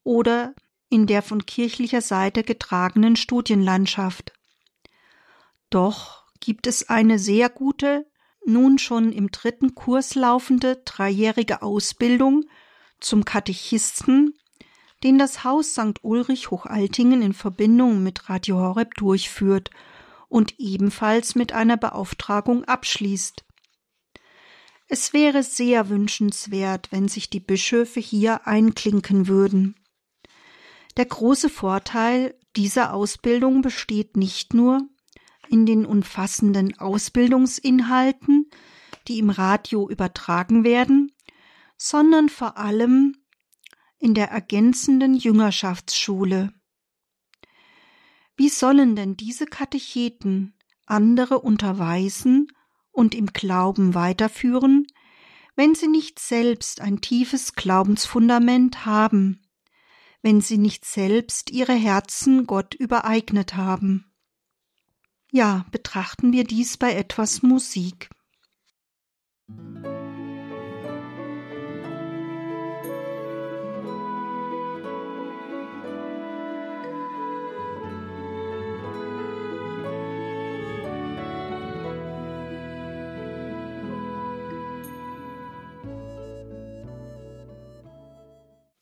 [0.05, 0.55] oder
[0.93, 4.35] in der von kirchlicher Seite getragenen Studienlandschaft.
[5.71, 8.07] Doch gibt es eine sehr gute,
[8.45, 12.45] nun schon im dritten Kurs laufende dreijährige Ausbildung
[13.01, 14.35] zum Katechisten,
[15.03, 16.03] den das Haus St.
[16.03, 19.71] Ulrich Hochaltingen in Verbindung mit Radio Horeb durchführt
[20.29, 23.45] und ebenfalls mit einer Beauftragung abschließt.
[24.89, 29.75] Es wäre sehr wünschenswert, wenn sich die Bischöfe hier einklinken würden.
[30.97, 34.87] Der große Vorteil dieser Ausbildung besteht nicht nur
[35.49, 38.51] in den umfassenden Ausbildungsinhalten,
[39.09, 41.13] die im Radio übertragen werden,
[41.77, 43.17] sondern vor allem
[43.99, 46.53] in der ergänzenden Jüngerschaftsschule.
[48.37, 50.55] Wie sollen denn diese Katecheten
[50.87, 52.49] andere unterweisen
[52.91, 54.87] und im Glauben weiterführen,
[55.55, 59.43] wenn sie nicht selbst ein tiefes Glaubensfundament haben,
[60.23, 64.13] wenn sie nicht selbst ihre Herzen Gott übereignet haben?
[65.31, 68.11] Ja, betrachten wir dies bei etwas Musik.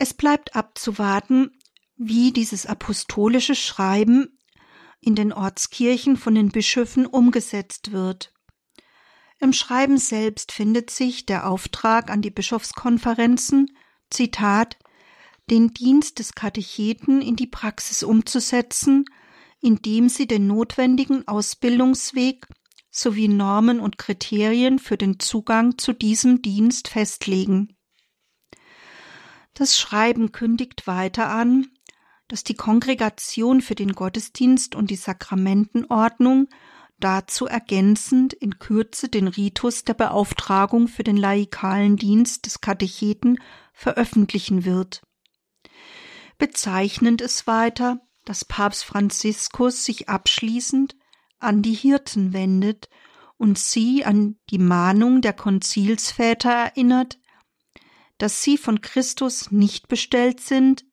[0.03, 1.51] Es bleibt abzuwarten,
[1.99, 4.39] wie dieses apostolische Schreiben
[4.99, 8.33] in den Ortskirchen von den Bischöfen umgesetzt wird.
[9.41, 13.77] Im Schreiben selbst findet sich der Auftrag an die Bischofskonferenzen,
[14.09, 14.79] Zitat,
[15.51, 19.05] den Dienst des Katecheten in die Praxis umzusetzen,
[19.61, 22.47] indem sie den notwendigen Ausbildungsweg
[22.91, 27.77] sowie Normen und Kriterien für den Zugang zu diesem Dienst festlegen.
[29.55, 31.69] Das Schreiben kündigt weiter an,
[32.29, 36.49] dass die Kongregation für den Gottesdienst und die Sakramentenordnung
[37.01, 43.39] dazu ergänzend in Kürze den Ritus der Beauftragung für den laikalen Dienst des Katecheten
[43.73, 45.03] veröffentlichen wird.
[46.39, 50.97] Bezeichnend ist weiter, dass Papst Franziskus sich abschließend
[51.39, 52.89] an die Hirten wendet
[53.39, 57.19] und sie an die Mahnung der Konzilsväter erinnert,
[58.21, 60.85] dass sie von Christus nicht bestellt sind,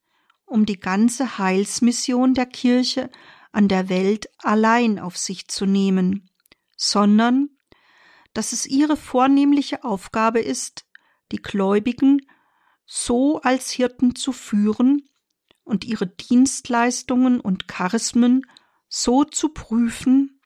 [0.46, 3.10] um die ganze Heilsmission der Kirche
[3.52, 6.30] an der Welt allein auf sich zu nehmen,
[6.78, 7.50] sondern
[8.34, 10.86] dass es ihre vornehmliche Aufgabe ist,
[11.34, 12.22] die Gläubigen
[12.86, 15.04] so als Hirten zu führen
[15.66, 18.46] und ihre Dienstleistungen und Charismen
[18.88, 20.40] so zu prüfen,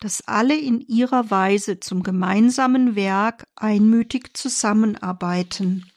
[0.00, 5.90] dass alle in ihrer Weise zum gemeinsamen Werk einmütig zusammenarbeiten.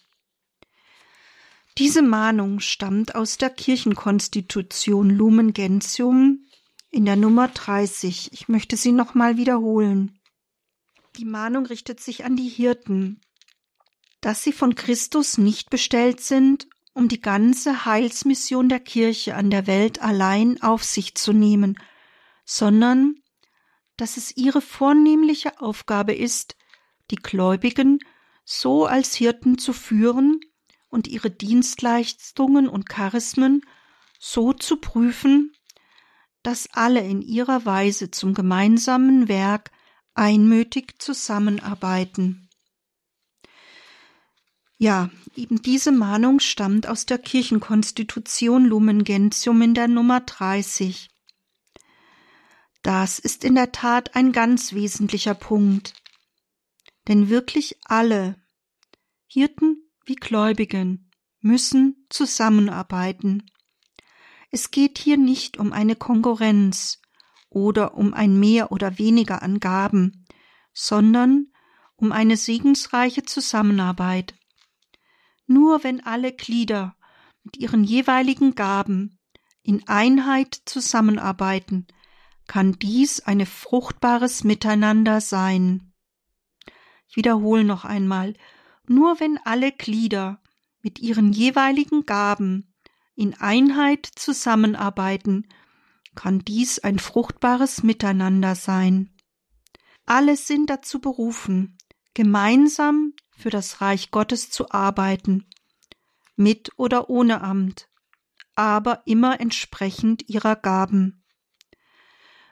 [1.79, 6.45] Diese Mahnung stammt aus der Kirchenkonstitution Lumen Gentium
[6.91, 8.31] in der Nummer 30.
[8.31, 10.19] Ich möchte sie nochmal wiederholen.
[11.17, 13.21] Die Mahnung richtet sich an die Hirten,
[14.21, 19.65] dass sie von Christus nicht bestellt sind, um die ganze Heilsmission der Kirche an der
[19.65, 21.79] Welt allein auf sich zu nehmen,
[22.45, 23.15] sondern
[23.97, 26.55] dass es ihre vornehmliche Aufgabe ist,
[27.09, 27.97] die Gläubigen
[28.45, 30.39] so als Hirten zu führen
[30.93, 33.65] und ihre Dienstleistungen und Charismen
[34.19, 35.51] so zu prüfen,
[36.43, 39.71] dass alle in ihrer Weise zum gemeinsamen Werk
[40.13, 42.47] einmütig zusammenarbeiten.
[44.77, 51.09] Ja, eben diese Mahnung stammt aus der Kirchenkonstitution Lumen Gentium in der Nummer 30.
[52.83, 55.95] Das ist in der Tat ein ganz wesentlicher Punkt.
[57.07, 58.35] Denn wirklich alle,
[59.25, 63.43] Hirten wie Gläubigen, müssen zusammenarbeiten.
[64.51, 67.01] Es geht hier nicht um eine Konkurrenz
[67.49, 70.25] oder um ein Mehr oder weniger an Gaben,
[70.73, 71.47] sondern
[71.95, 74.35] um eine segensreiche Zusammenarbeit.
[75.45, 76.95] Nur wenn alle Glieder
[77.43, 79.19] mit ihren jeweiligen Gaben
[79.61, 81.87] in Einheit zusammenarbeiten,
[82.47, 85.93] kann dies ein fruchtbares Miteinander sein.
[87.07, 88.35] Ich wiederhole noch einmal,
[88.87, 90.41] nur wenn alle Glieder
[90.81, 92.73] mit ihren jeweiligen Gaben
[93.15, 95.47] in Einheit zusammenarbeiten,
[96.15, 99.09] kann dies ein fruchtbares Miteinander sein.
[100.05, 101.77] Alle sind dazu berufen,
[102.13, 105.45] gemeinsam für das Reich Gottes zu arbeiten,
[106.35, 107.89] mit oder ohne Amt,
[108.55, 111.23] aber immer entsprechend ihrer Gaben.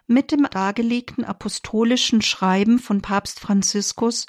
[0.07, 4.25] Mit dem dargelegten apostolischen Schreiben von Papst Franziskus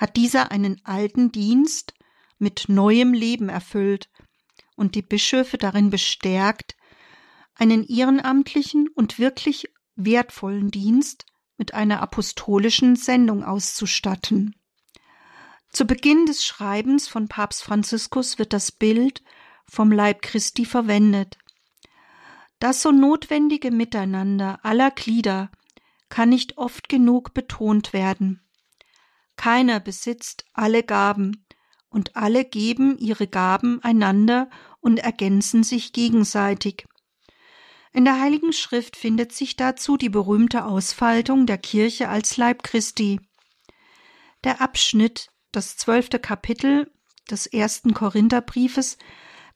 [0.00, 1.92] hat dieser einen alten Dienst
[2.38, 4.08] mit neuem Leben erfüllt
[4.74, 6.74] und die Bischöfe darin bestärkt,
[7.54, 11.26] einen ehrenamtlichen und wirklich wertvollen Dienst
[11.58, 14.56] mit einer apostolischen Sendung auszustatten.
[15.68, 19.22] Zu Beginn des Schreibens von Papst Franziskus wird das Bild
[19.66, 21.36] vom Leib Christi verwendet.
[22.58, 25.50] Das so notwendige Miteinander aller Glieder
[26.08, 28.40] kann nicht oft genug betont werden.
[29.40, 31.46] Keiner besitzt alle Gaben,
[31.88, 36.86] und alle geben ihre Gaben einander und ergänzen sich gegenseitig.
[37.94, 43.18] In der Heiligen Schrift findet sich dazu die berühmte Ausfaltung der Kirche als Leib Christi.
[44.44, 46.92] Der Abschnitt das zwölfte Kapitel
[47.30, 48.98] des ersten Korintherbriefes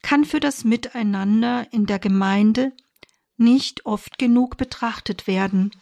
[0.00, 2.72] kann für das Miteinander in der Gemeinde
[3.36, 5.72] nicht oft genug betrachtet werden.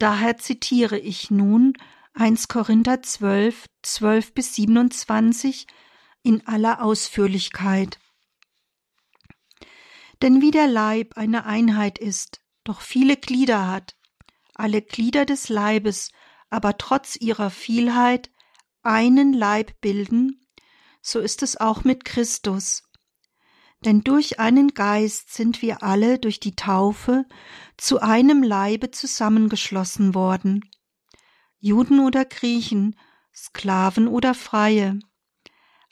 [0.00, 1.74] Daher zitiere ich nun
[2.14, 5.66] 1 Korinther 12, 12 bis 27
[6.22, 7.98] in aller Ausführlichkeit.
[10.20, 13.96] Denn wie der Leib eine Einheit ist, doch viele Glieder hat,
[14.54, 16.10] alle Glieder des Leibes
[16.50, 18.30] aber trotz ihrer Vielheit
[18.82, 20.46] einen Leib bilden,
[21.00, 22.82] so ist es auch mit Christus.
[23.84, 27.24] Denn durch einen Geist sind wir alle durch die Taufe
[27.78, 30.69] zu einem Leibe zusammengeschlossen worden.
[31.60, 32.96] Juden oder Griechen,
[33.34, 34.98] Sklaven oder Freie,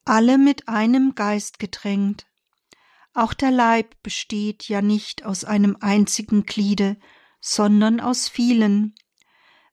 [0.05, 2.27] alle mit einem Geist gedrängt.
[3.12, 6.97] Auch der Leib besteht ja nicht aus einem einzigen Gliede,
[7.41, 8.95] sondern aus vielen.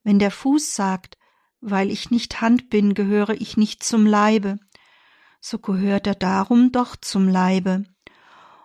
[0.04, 1.18] Wenn der Fuß sagt,
[1.62, 4.60] weil ich nicht Hand bin, gehöre ich nicht zum Leibe,
[5.40, 7.86] so gehört er darum doch zum Leibe.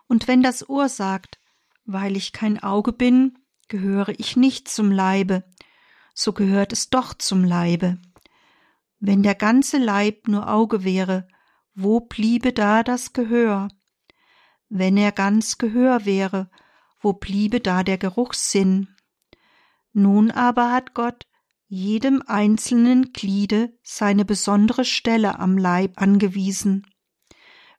[0.09, 1.39] Und wenn das Ohr sagt,
[1.85, 5.45] weil ich kein Auge bin, gehöre ich nicht zum Leibe,
[6.21, 7.99] so gehört es doch zum Leibe.
[8.99, 11.27] Wenn der ganze Leib nur Auge wäre,
[11.75, 13.69] wo bliebe da das Gehör?
[14.69, 16.51] Wenn er ganz Gehör wäre,
[17.01, 18.95] wo bliebe da der Geruchssinn?
[19.95, 21.27] Nun aber hat Gott
[21.69, 26.87] jedem einzelnen Gliede seine besondere Stelle am Leib angewiesen,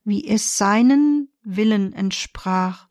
[0.04, 2.88] wie es seinen Willen entsprach.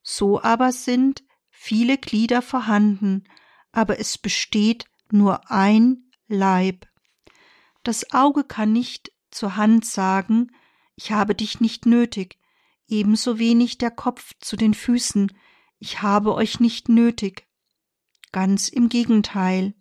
[0.00, 3.24] So aber sind viele Glieder vorhanden,
[3.78, 6.88] aber es besteht nur ein Leib.
[7.84, 10.50] Das Auge kann nicht zur Hand sagen,
[10.96, 12.40] ich habe dich nicht nötig,
[12.88, 15.32] ebenso wenig der Kopf zu den Füßen,
[15.78, 17.46] ich habe euch nicht nötig.
[18.32, 19.74] Ganz im Gegenteil.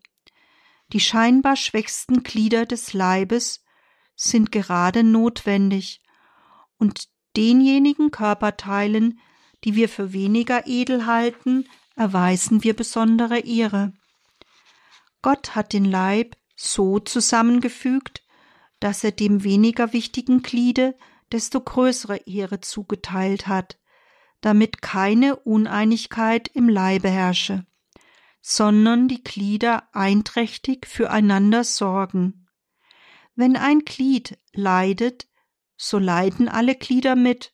[0.94, 3.64] Die scheinbar schwächsten Glieder des Leibes
[4.16, 6.04] sind gerade notwendig,
[6.78, 9.20] und denjenigen Körperteilen,
[9.64, 11.68] die wir für weniger edel halten,
[11.98, 13.92] erweisen wir besondere Ehre.
[15.22, 18.24] Gott hat den Leib so zusammengefügt,
[18.80, 20.96] dass er dem weniger wichtigen Gliede
[21.32, 23.78] desto größere Ehre zugeteilt hat,
[24.42, 27.66] damit keine Uneinigkeit im Leibe herrsche,
[28.42, 32.48] sondern die Glieder einträchtig füreinander sorgen.
[33.36, 35.28] Wenn ein Glied leidet,
[35.76, 37.54] so leiden alle Glieder mit,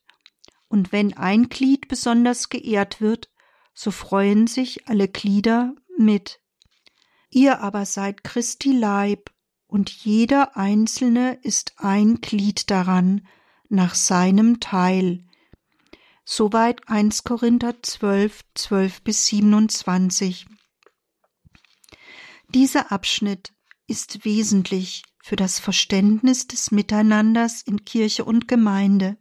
[0.68, 3.30] und wenn ein Glied besonders geehrt wird,
[3.74, 6.40] so freuen sich alle Glieder mit.
[7.30, 9.30] Ihr aber seid Christi Leib,
[9.66, 13.26] und jeder einzelne ist ein Glied daran,
[13.68, 15.24] nach seinem Teil.
[16.24, 20.46] Soweit 1 Korinther 12, 12 bis 27.
[22.50, 23.52] Dieser Abschnitt
[23.88, 29.18] ist wesentlich für das Verständnis des Miteinanders in Kirche und Gemeinde.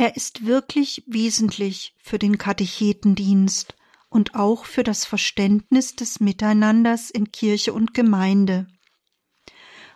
[0.00, 3.74] Er ist wirklich wesentlich für den Katechetendienst
[4.08, 8.68] und auch für das Verständnis des Miteinanders in Kirche und Gemeinde.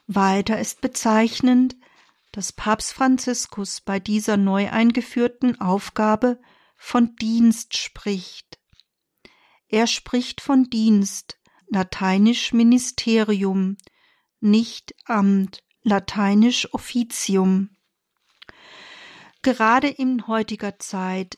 [0.08, 1.76] Weiter ist bezeichnend,
[2.32, 6.40] dass Papst Franziskus bei dieser neu eingeführten Aufgabe
[6.76, 8.58] von Dienst spricht.
[9.68, 11.38] Er spricht von Dienst,
[11.68, 13.76] lateinisch Ministerium,
[14.40, 17.70] nicht Amt, lateinisch Officium.
[19.42, 21.36] Gerade in heutiger Zeit,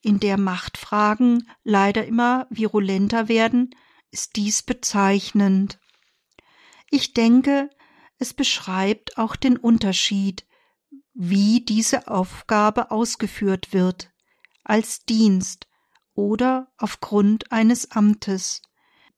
[0.00, 3.74] in der Machtfragen leider immer virulenter werden,
[4.10, 5.78] ist dies bezeichnend.
[6.90, 7.70] Ich denke,
[8.18, 10.46] es beschreibt auch den Unterschied,
[11.14, 14.10] wie diese Aufgabe ausgeführt wird,
[14.64, 15.66] als Dienst
[16.14, 18.62] oder aufgrund eines Amtes.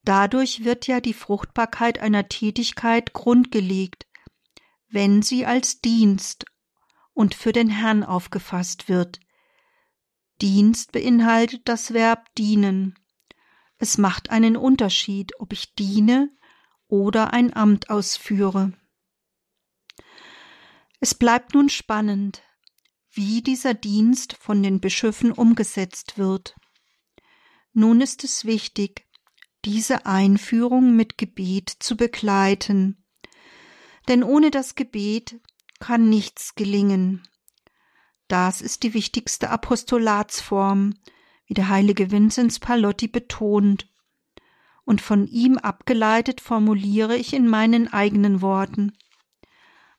[0.03, 4.07] Dadurch wird ja die Fruchtbarkeit einer Tätigkeit grundgelegt,
[4.89, 6.45] wenn sie als Dienst
[7.15, 9.21] und für den Herrn aufgefasst wird.
[10.43, 12.99] Dienst beinhaltet das Verb dienen.
[13.79, 16.31] Es macht einen Unterschied, ob ich diene
[16.89, 18.73] oder ein Amt ausführe.
[21.01, 22.43] Es bleibt nun spannend,
[23.11, 26.57] wie dieser Dienst von den Bischöfen umgesetzt wird.
[27.73, 29.07] Nun ist es wichtig,
[29.65, 33.05] diese Einführung mit Gebet zu begleiten.
[34.09, 35.41] Denn ohne das Gebet
[35.81, 37.23] kann nichts gelingen.
[38.29, 40.95] Das ist die wichtigste Apostolatsform,
[41.47, 43.89] wie der heilige Vinzenz Palotti betont.
[44.85, 48.93] Und von ihm abgeleitet formuliere ich in meinen eigenen Worten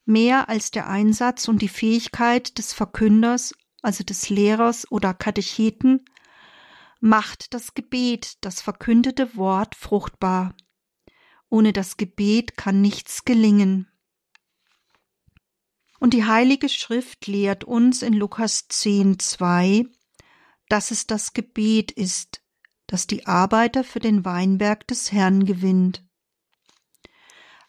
[0.05, 6.05] mehr als der Einsatz und die Fähigkeit des Verkünders, also des Lehrers oder Katecheten,
[6.99, 10.55] macht das Gebet, das verkündete Wort fruchtbar.
[11.49, 13.87] Ohne das Gebet kann nichts gelingen.
[16.05, 19.87] Und die Heilige Schrift lehrt uns in Lukas 10, 2,
[20.69, 22.43] dass es das Gebet ist,
[22.85, 26.05] das die Arbeiter für den Weinberg des Herrn gewinnt.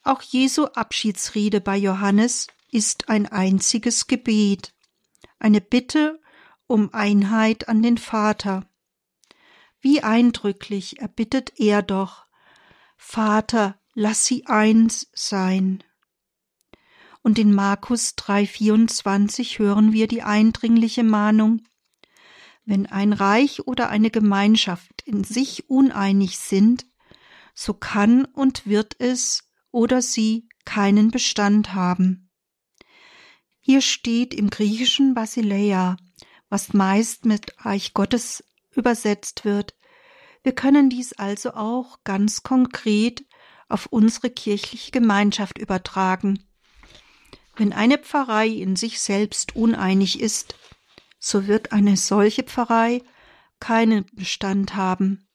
[0.02, 4.74] Auch Jesu Abschiedsrede bei Johannes ist ein einziges Gebet,
[5.38, 6.20] eine Bitte
[6.66, 8.68] um Einheit an den Vater.
[9.80, 12.26] Wie eindrücklich erbittet er doch,
[12.98, 15.82] Vater, lass sie eins sein.
[17.26, 21.60] Und in Markus 3,24 hören wir die eindringliche Mahnung,
[22.64, 26.86] wenn ein Reich oder eine Gemeinschaft in sich uneinig sind,
[27.52, 32.30] so kann und wird es oder sie keinen Bestand haben.
[33.58, 35.96] Hier steht im griechischen Basileia,
[36.48, 39.74] was meist mit Reich Gottes übersetzt wird.
[40.44, 43.26] Wir können dies also auch ganz konkret
[43.68, 46.46] auf unsere kirchliche Gemeinschaft übertragen.
[47.56, 50.54] Wenn eine Pfarrei in sich selbst uneinig ist,
[51.18, 53.02] so wird eine solche Pfarrei
[53.60, 55.26] keinen Bestand haben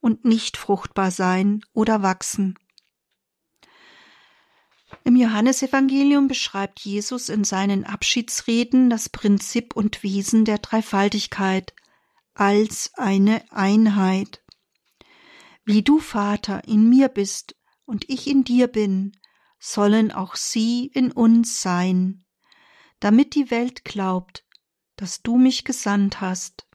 [0.00, 2.58] und nicht fruchtbar sein oder wachsen.
[5.04, 11.74] Im Johannesevangelium beschreibt Jesus in seinen Abschiedsreden das Prinzip und Wesen der Dreifaltigkeit
[12.34, 14.42] als eine Einheit.
[15.64, 17.54] Wie du, Vater, in mir bist
[17.84, 19.12] und ich in dir bin,
[19.58, 22.24] sollen auch sie in uns sein,
[23.00, 24.44] damit die Welt glaubt,
[24.96, 26.66] dass du mich gesandt hast.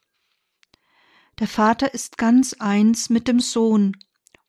[1.38, 3.96] Der Vater ist ganz eins mit dem Sohn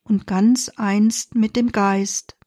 [0.04, 2.38] und ganz eins mit dem Geist,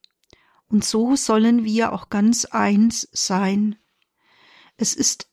[0.68, 3.76] und so sollen wir auch ganz eins sein.
[4.76, 5.30] Es ist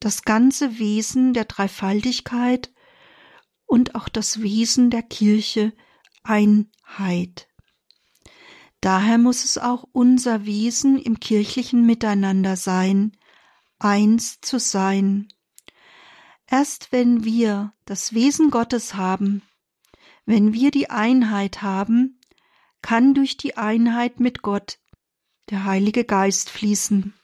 [0.00, 2.72] das ganze Wesen der Dreifaltigkeit
[3.66, 5.72] und auch das Wesen der Kirche
[6.24, 7.48] Einheit.
[8.82, 13.16] Daher muss es auch unser Wesen im kirchlichen Miteinander sein,
[13.78, 15.28] eins zu sein.
[16.48, 19.42] Erst wenn wir das Wesen Gottes haben,
[20.26, 22.18] wenn wir die Einheit haben,
[22.82, 24.80] kann durch die Einheit mit Gott
[25.50, 27.14] der Heilige Geist fließen.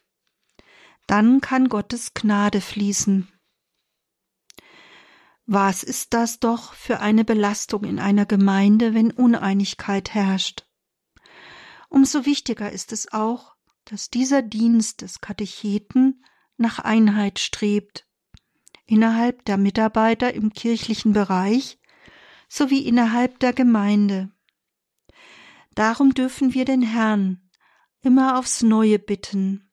[1.09, 3.27] Dann kann Gottes Gnade fließen.
[5.45, 10.68] Was ist das doch für eine Belastung in einer Gemeinde, wenn Uneinigkeit herrscht?
[11.89, 16.25] Umso wichtiger ist es auch, dass dieser Dienst des Katecheten
[16.57, 18.07] nach Einheit strebt,
[18.85, 21.79] innerhalb der Mitarbeiter im kirchlichen Bereich
[22.49, 24.31] sowie innerhalb der Gemeinde.
[25.75, 27.51] Darum dürfen wir den Herrn
[28.01, 29.71] immer aufs Neue bitten.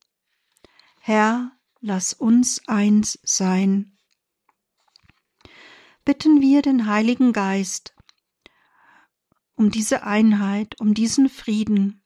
[1.00, 3.98] Herr, lass uns eins sein.
[6.04, 7.96] Bitten wir den Heiligen Geist
[9.56, 12.04] um diese Einheit, um diesen Frieden,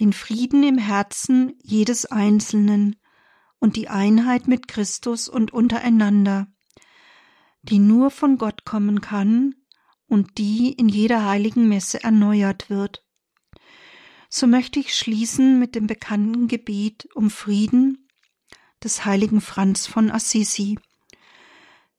[0.00, 2.96] den Frieden im Herzen jedes Einzelnen
[3.58, 6.46] und die Einheit mit Christus und untereinander,
[7.62, 9.54] die nur von Gott kommen kann
[10.06, 13.04] und die in jeder heiligen Messe erneuert wird.
[14.30, 18.08] So möchte ich schließen mit dem bekannten Gebet um Frieden
[18.82, 20.78] des heiligen Franz von Assisi.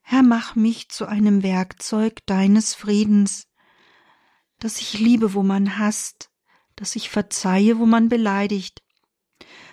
[0.01, 3.47] Herr, mach mich zu einem Werkzeug deines Friedens,
[4.57, 6.30] dass ich liebe, wo man hasst,
[6.75, 8.81] dass ich verzeihe, wo man beleidigt,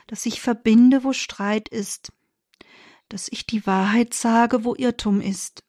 [0.07, 2.13] dass ich verbinde, wo Streit ist,
[3.09, 5.65] dass ich die Wahrheit sage, wo Irrtum ist,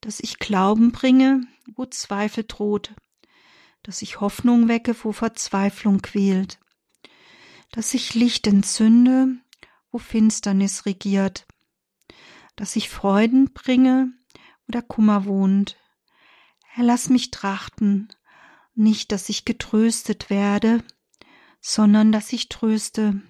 [0.00, 1.42] dass ich Glauben bringe,
[1.74, 2.94] wo Zweifel droht,
[3.82, 6.58] dass ich Hoffnung wecke, wo Verzweiflung quält,
[7.72, 9.36] dass ich Licht entzünde,
[9.90, 11.46] wo Finsternis regiert,
[12.56, 14.12] dass ich Freuden bringe,
[14.66, 15.76] wo der Kummer wohnt.
[16.66, 18.08] Herr, lass mich trachten,
[18.80, 20.82] nicht, dass ich getröstet werde,
[21.60, 23.20] sondern dass ich tröste,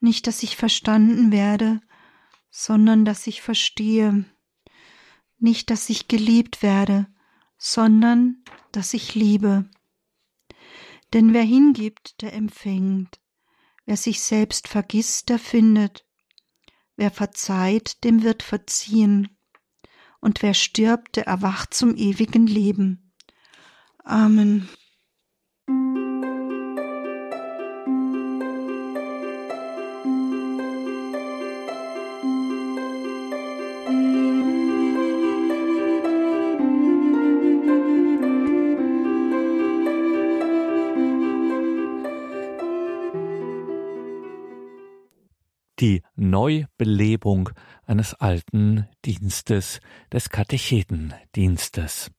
[0.00, 1.80] nicht, dass ich verstanden werde,
[2.50, 4.24] sondern dass ich verstehe,
[5.38, 7.06] nicht, dass ich geliebt werde,
[7.56, 9.70] sondern dass ich liebe.
[11.12, 13.20] Denn wer hingibt, der empfängt,
[13.86, 16.04] wer sich selbst vergisst, der findet,
[16.96, 19.28] wer verzeiht, dem wird verziehen,
[20.20, 23.03] und wer stirbt, der erwacht zum ewigen Leben.
[24.04, 24.68] Amen.
[45.84, 47.50] die Neubelebung
[47.84, 49.80] eines alten Dienstes,
[50.10, 52.10] des Katechetendienstes.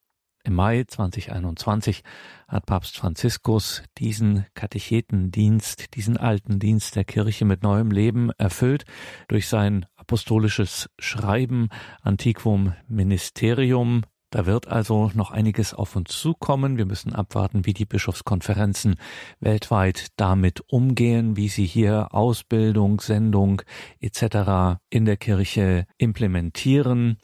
[0.46, 2.04] Im Mai 2021
[2.48, 8.86] hat Papst Franziskus diesen Katechetendienst, diesen alten Dienst der Kirche mit neuem Leben erfüllt
[9.28, 11.70] durch sein apostolisches Schreiben
[12.04, 14.04] Antiquum Ministerium
[14.36, 16.76] da wird also noch einiges auf uns zukommen.
[16.78, 18.96] Wir müssen abwarten, wie die Bischofskonferenzen
[19.40, 23.62] weltweit damit umgehen, wie sie hier Ausbildung, Sendung
[24.02, 24.82] etc.
[24.90, 27.16] in der Kirche implementieren.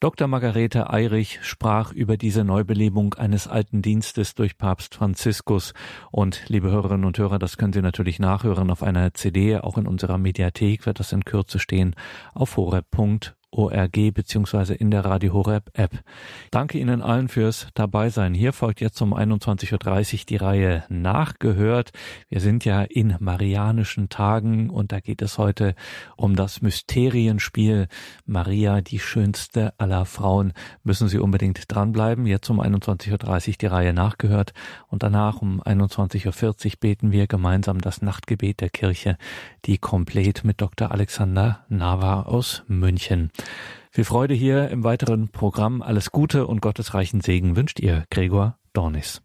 [0.00, 0.28] Dr.
[0.28, 5.72] Margarete Eirich sprach über diese Neubelebung eines alten Dienstes durch Papst Franziskus.
[6.10, 9.56] Und liebe Hörerinnen und Hörer, das können Sie natürlich nachhören auf einer CD.
[9.56, 11.94] Auch in unserer Mediathek wird das in Kürze stehen
[12.34, 13.39] auf horeb.org.
[13.52, 15.98] ORG beziehungsweise in der Radio Horeb App.
[16.50, 18.34] Danke Ihnen allen fürs Dabeisein.
[18.34, 21.90] Hier folgt jetzt um 21.30 Uhr die Reihe Nachgehört.
[22.28, 25.74] Wir sind ja in marianischen Tagen und da geht es heute
[26.16, 27.88] um das Mysterienspiel
[28.24, 30.52] Maria, die schönste aller Frauen.
[30.84, 32.26] Müssen Sie unbedingt dranbleiben.
[32.26, 34.52] Jetzt um 21.30 Uhr die Reihe Nachgehört
[34.86, 39.16] und danach um 21.40 Uhr beten wir gemeinsam das Nachtgebet der Kirche,
[39.64, 40.92] die komplett mit Dr.
[40.92, 43.30] Alexander Nava aus München.
[43.90, 45.82] Viel Freude hier im weiteren Programm.
[45.82, 49.18] Alles Gute und gottesreichen Segen wünscht ihr Gregor Dornis.